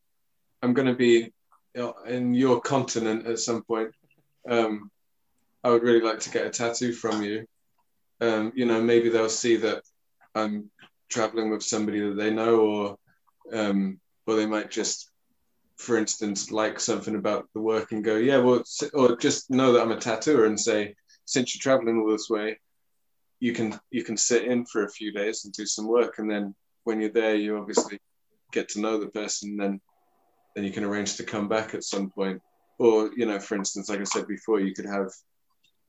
[0.61, 1.31] I'm going to be
[2.07, 3.91] in your continent at some point.
[4.49, 4.91] Um,
[5.63, 7.45] I would really like to get a tattoo from you.
[8.19, 9.83] Um, you know, maybe they'll see that
[10.35, 10.69] I'm
[11.09, 12.97] traveling with somebody that they know, or
[13.53, 15.09] um, or they might just,
[15.77, 19.81] for instance, like something about the work and go, yeah, well, or just know that
[19.81, 20.95] I'm a tattooer and say,
[21.25, 22.59] since you're traveling all this way,
[23.41, 26.31] you can you can sit in for a few days and do some work, and
[26.31, 27.99] then when you're there, you obviously
[28.53, 29.81] get to know the person, then
[30.55, 32.39] then you can arrange to come back at some point.
[32.77, 35.09] Or you know, for instance, like I said before, you could have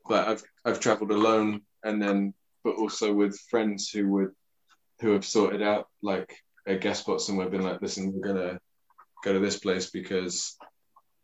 [0.09, 2.35] like I've I've traveled alone and then
[2.65, 4.31] but also with friends who would
[5.01, 6.35] who have sorted out like
[6.67, 8.59] a guest spot somewhere, been like, listen, we're gonna
[9.25, 10.57] go to this place because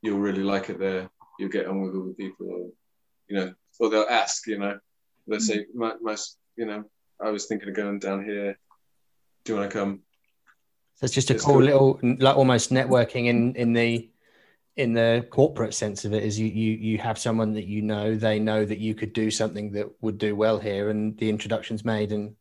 [0.02, 1.08] you'll really like it there.
[1.38, 2.70] You'll get on with all the people, or,
[3.28, 4.78] you know, or they'll ask, you know,
[5.28, 5.44] they'll mm-hmm.
[5.44, 6.16] say, my, my,
[6.56, 6.84] you know,
[7.20, 8.58] I was thinking of going down here.
[9.44, 10.00] Do you want to come?
[10.96, 11.64] So it's just a It's cool good.
[11.64, 14.10] little, like almost networking in in the
[14.76, 16.22] in the corporate sense of it.
[16.24, 19.30] Is you you you have someone that you know, they know that you could do
[19.30, 22.34] something that would do well here, and the introduction's made, and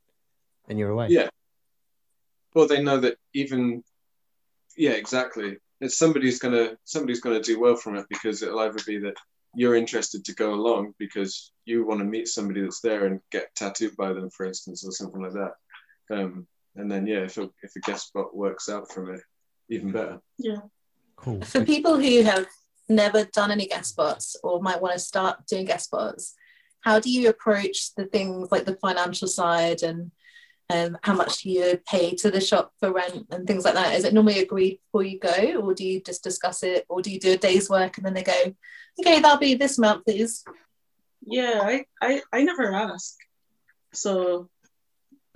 [0.68, 1.08] and you're away.
[1.10, 1.30] Yeah.
[2.54, 3.84] Well, they know that even,
[4.76, 5.58] yeah, exactly.
[5.80, 9.16] It's somebody's gonna somebody's gonna do well from it because it'll either be that
[9.58, 13.48] you're interested to go along because you want to meet somebody that's there and get
[13.56, 15.54] tattooed by them, for instance, or something like that.
[16.16, 16.46] Um,
[16.76, 19.22] and then yeah, if a, if a guest spot works out from it,
[19.72, 20.22] even better.
[20.38, 20.60] Yeah.
[21.16, 21.42] Cool.
[21.42, 22.46] For people who have
[22.88, 26.36] never done any guest spots or might want to start doing guest spots,
[26.82, 30.12] how do you approach the things like the financial side and
[30.70, 33.96] um, how much do you pay to the shop for rent and things like that?
[33.96, 37.12] Is it normally agreed before you go, or do you just discuss it, or do
[37.12, 38.54] you do a day's work and then they go,
[39.00, 40.44] okay, that'll be this amount, please?
[41.26, 43.16] Yeah, I, I, I never ask.
[43.94, 44.50] So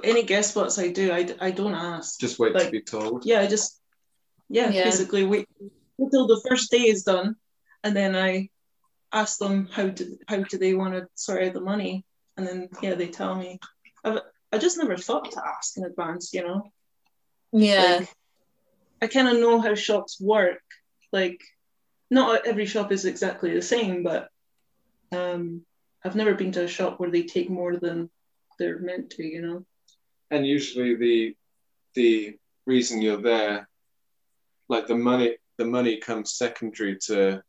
[0.03, 2.19] any guess spots I do, I, I don't ask.
[2.19, 3.25] Just wait to be told.
[3.25, 3.79] Yeah, I just
[4.49, 4.84] yeah, Yeah.
[4.84, 5.47] basically wait
[5.97, 7.36] until the first day is done,
[7.84, 8.49] and then I
[9.13, 12.05] ask them how do how do they want to sort out the money,
[12.36, 13.59] and then yeah, they tell me.
[14.03, 14.19] I've,
[14.52, 16.72] I just never thought to ask in advance, you know.
[17.54, 18.10] Yeah, Like,
[19.02, 20.62] I kind of know how shops work.
[21.12, 21.39] Like,
[22.10, 24.30] not every shop is exactly the same, but
[25.12, 25.66] um,
[26.04, 28.10] I've never been to a shop where they take more than
[28.60, 29.66] they're meant to, you know.
[30.30, 31.36] and usually the
[31.95, 33.68] the reason you're there
[34.70, 37.41] like the money the money comes secondary to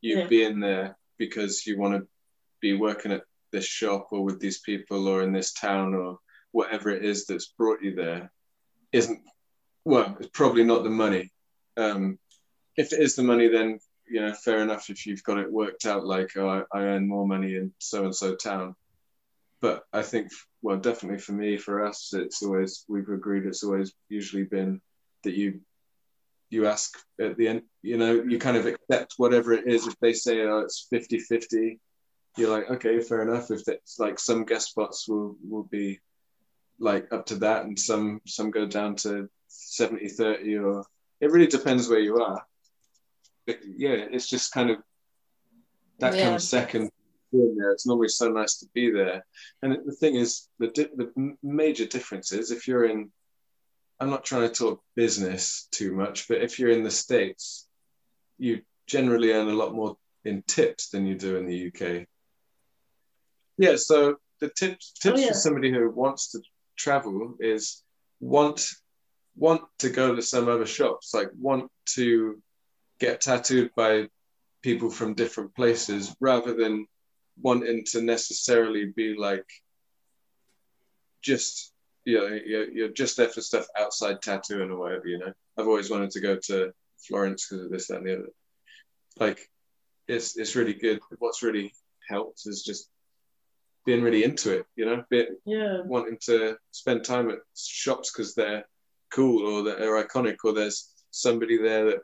[0.00, 0.26] you Yeah.
[0.26, 2.06] being there because you want to
[2.60, 6.18] be working at this shop or with these people or in this town or
[6.52, 8.30] whatever it is that's brought you there
[8.92, 9.20] isn't
[9.84, 11.30] well it's probably not the money
[11.76, 12.18] um
[12.76, 13.78] if it is the money then
[14.08, 17.08] you know fair enough if you've got it worked out like oh, I, I earn
[17.08, 18.74] more money in so and so town
[19.60, 20.30] but I think,
[20.62, 23.44] well, definitely for me, for us, it's always we've agreed.
[23.44, 24.80] It's always usually been
[25.24, 25.60] that you
[26.48, 29.86] you ask at the end, you know, you kind of accept whatever it is.
[29.86, 31.78] If they say oh, it's 50-50,
[32.36, 33.52] you're like, okay, fair enough.
[33.52, 36.00] If it's like some guest spots will will be
[36.80, 40.84] like up to that, and some some go down to 70-30, or
[41.20, 42.44] it really depends where you are.
[43.46, 44.78] But yeah, it's just kind of
[45.98, 46.30] that Yeah.
[46.30, 46.90] comes second.
[47.32, 47.70] being there.
[47.70, 49.24] It's normally so nice to be there.
[49.62, 53.12] And the thing is, the di- the major difference is if you're in.
[54.00, 57.68] I'm not trying to talk business too much, but if you're in the states,
[58.38, 62.06] you generally earn a lot more in tips than you do in the UK.
[63.58, 65.28] Yeah, so the tips tips Oh, yeah.
[65.28, 66.40] for somebody who wants to
[66.80, 67.82] travel is
[68.20, 68.66] want
[69.36, 72.40] want to go to some other shops, like want to
[72.98, 74.08] get tattooed by
[74.62, 76.86] people from different places rather than
[77.40, 79.46] wanting to necessarily be like
[81.22, 81.72] just
[82.04, 85.32] you know you're, you're just there for stuff outside tattooing or whatever you know?
[85.58, 86.72] I've always wanted to go to
[87.06, 88.30] florence because of this that and the other.
[89.18, 89.48] Like
[90.08, 91.00] it's it's really good.
[91.18, 91.72] What's really
[92.08, 92.88] helped is just
[93.86, 95.80] being really into it you know Be, Yeah.
[95.84, 98.64] wanting to spend time at shops because they're
[99.10, 102.00] cool or they're iconic or there's somebody there that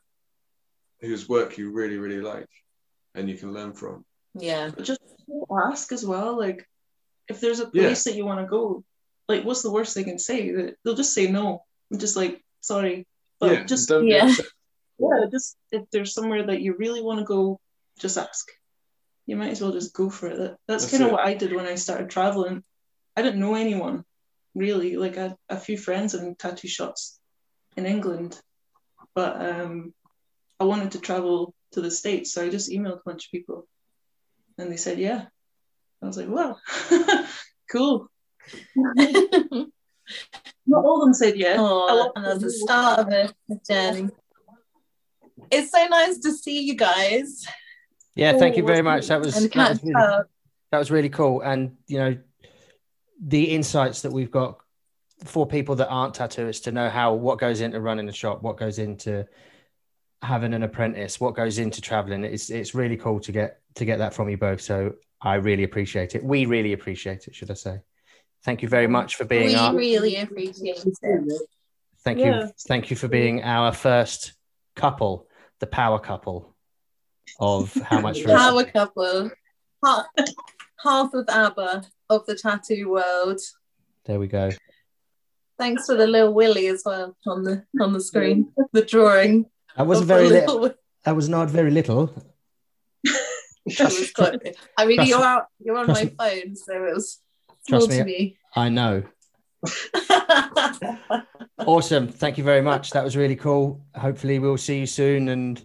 [1.00, 2.48] whose work you really really like
[3.14, 4.04] and you can learn from
[4.38, 5.00] yeah, just
[5.64, 6.36] ask as well.
[6.38, 6.68] Like,
[7.28, 7.84] if there's a Yeah.
[7.84, 8.84] place that you want to go,
[9.28, 10.50] like, what's the worst they can say?
[10.52, 11.64] That they'll just say no.
[11.90, 13.06] I'm just like, sorry,
[13.40, 14.30] but yeah just Yeah.
[14.98, 17.58] yeah, just if there's somewhere that you really want to go,
[17.98, 18.46] just ask.
[19.26, 20.38] You might as well just go for it.
[20.38, 22.62] That, that's, That's kind of what I did when I started traveling.
[23.16, 24.04] I didn't know anyone
[24.54, 24.96] really.
[24.96, 27.18] Like I had a few friends in tattoo shops
[27.76, 28.40] in England,
[29.14, 29.92] but um,
[30.60, 33.68] I wanted to travel to the states, so I just emailed a bunch of people,
[34.58, 35.26] and they said yeah.
[36.02, 36.56] I was like, wow,
[37.70, 38.08] cool.
[40.68, 41.56] Not all of them said yes.
[41.58, 44.08] Oh, and that's the start of a a journey.
[45.50, 47.46] It's so nice to see you guys
[48.16, 49.08] Yeah, thank you very much.
[49.08, 50.22] That was that was, really,
[50.72, 52.18] that was really cool, and you know,
[53.22, 54.58] the insights that we've got
[55.24, 58.56] for people that aren't tattooists to know how what goes into running a shop, what
[58.56, 59.26] goes into
[60.22, 62.24] having an apprentice, what goes into traveling.
[62.24, 64.62] It's it's really cool to get to get that from you both.
[64.62, 66.24] So I really appreciate it.
[66.24, 67.80] We really appreciate it, should I say?
[68.44, 71.42] Thank you very much for being we our really appreciate it.
[72.00, 72.44] thank Yeah.
[72.44, 74.32] you thank you for being our first
[74.74, 75.26] couple,
[75.60, 76.55] the power couple
[77.40, 79.30] of how much Power couple,
[79.84, 80.06] half,
[80.82, 83.40] half of ABBA of the tattoo world.
[84.04, 84.50] There we go.
[85.58, 88.52] Thanks for the little Willy as well on the on the screen.
[88.72, 89.46] The drawing.
[89.76, 90.60] That wasn't very little.
[90.60, 90.74] Willy.
[91.04, 92.12] That was not very little.
[93.80, 95.46] Was quite- I mean, you're out.
[95.58, 97.18] You're on my phone, so it was
[97.66, 98.12] small Trust to me.
[98.12, 98.38] me.
[98.54, 99.02] I know.
[101.58, 102.08] Awesome.
[102.08, 102.90] Thank you very much.
[102.90, 103.84] That was really cool.
[103.94, 105.28] Hopefully, we'll see you soon.
[105.28, 105.60] And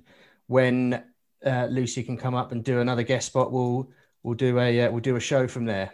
[0.47, 1.03] when
[1.46, 3.89] uh, Lucy can come up and do another guest spot, we'll
[4.24, 5.92] we'll do a uh, we'll do a show from there.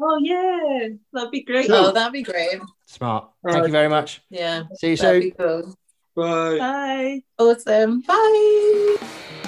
[0.00, 1.70] Oh yeah, that'd be great.
[1.70, 2.60] oh, that'd be great.
[2.86, 3.24] Smart.
[3.24, 3.66] All Thank right.
[3.66, 4.20] you very much.
[4.30, 5.30] Yeah, See you that'd soon.
[5.30, 5.74] be cool.
[6.14, 6.58] Bye.
[6.58, 7.22] Bye.
[7.38, 8.00] Awesome.
[8.02, 9.41] Bye.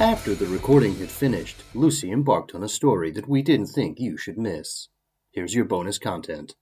[0.00, 4.16] After the recording had finished, Lucy embarked on a story that we didn't think you
[4.16, 4.88] should miss.
[5.30, 6.54] Here's your bonus content.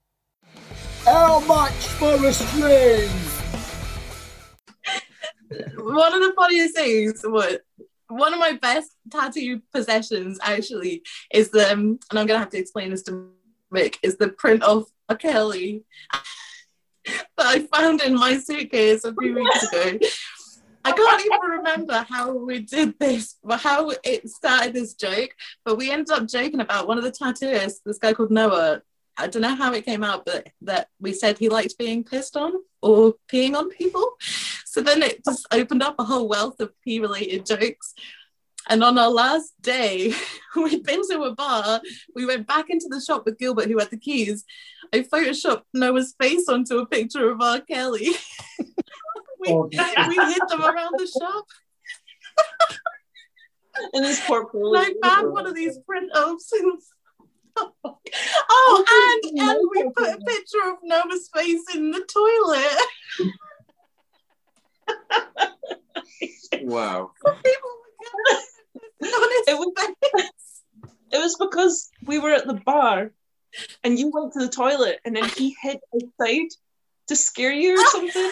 [1.05, 3.09] How much for a string?
[5.77, 7.61] one of the funniest things what
[8.09, 11.01] one of my best tattoo possessions actually
[11.33, 13.31] is the um, and I'm gonna have to explain this to
[13.73, 15.15] Mick is the print of R.
[15.15, 15.85] Kelly
[17.37, 19.97] that I found in my suitcase a few weeks ago.
[20.89, 25.31] I can't even remember how we did this, how it started this joke.
[25.65, 28.81] But we ended up joking about one of the tattooists, this guy called Noah.
[29.17, 32.37] I don't know how it came out, but that we said he liked being pissed
[32.37, 34.13] on or peeing on people.
[34.65, 37.93] So then it just opened up a whole wealth of pee related jokes.
[38.69, 40.13] And on our last day,
[40.55, 41.81] we'd been to a bar.
[42.15, 44.45] We went back into the shop with Gilbert, who had the keys.
[44.93, 47.59] I photoshopped Noah's face onto a picture of R.
[47.61, 48.09] Kelly.
[49.39, 51.45] we, we hid them around the shop.
[53.93, 54.81] In his portfolio.
[54.81, 56.51] And I found one of these print offs.
[57.85, 62.87] oh, and, and we put a picture of Noah's face in the toilet.
[66.61, 67.11] Wow.
[67.25, 67.93] People were
[69.01, 70.29] going on his It was-
[71.11, 73.11] It was because we were at the bar
[73.83, 76.49] and you went to the toilet and then he hid outside
[77.07, 78.31] to scare you or something.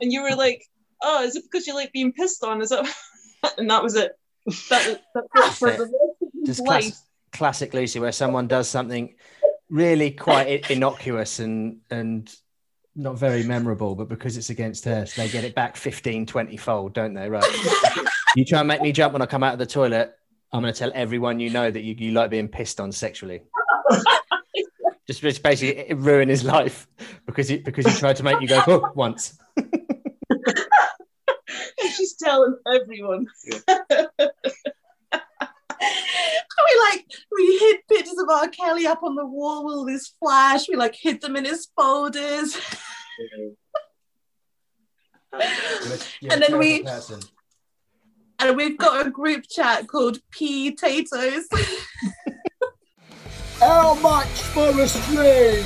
[0.00, 0.62] And you were like,
[1.02, 2.62] Oh, is it because you like being pissed on?
[2.62, 2.86] Is that
[3.58, 4.12] and that was it.
[4.70, 5.90] That was that was for the of
[6.32, 6.84] his Just life.
[6.84, 9.14] class- classic Lucy, where someone does something
[9.68, 12.34] really quite innocuous and and
[12.94, 16.56] not very memorable, but because it's against her, so they get it back 15, 20
[16.56, 17.28] fold, don't they?
[17.28, 17.44] Right.
[18.36, 20.14] you try and make me jump when I come out of the toilet.
[20.52, 23.42] I'm going to tell everyone you know that you, you like being pissed on sexually.
[25.06, 26.88] just, just basically ruin his life
[27.26, 29.38] because he because he tried to make you go oh, once.
[31.96, 33.26] She's telling everyone.
[33.58, 33.62] we
[36.90, 38.48] like we hid pictures of R.
[38.48, 40.68] Kelly up on the wall with all this flash.
[40.68, 42.56] We like hid them in his folders.
[46.32, 46.82] And then we-
[48.38, 51.46] And we've got a group chat called P Tatoes.
[53.60, 55.64] How much for a string?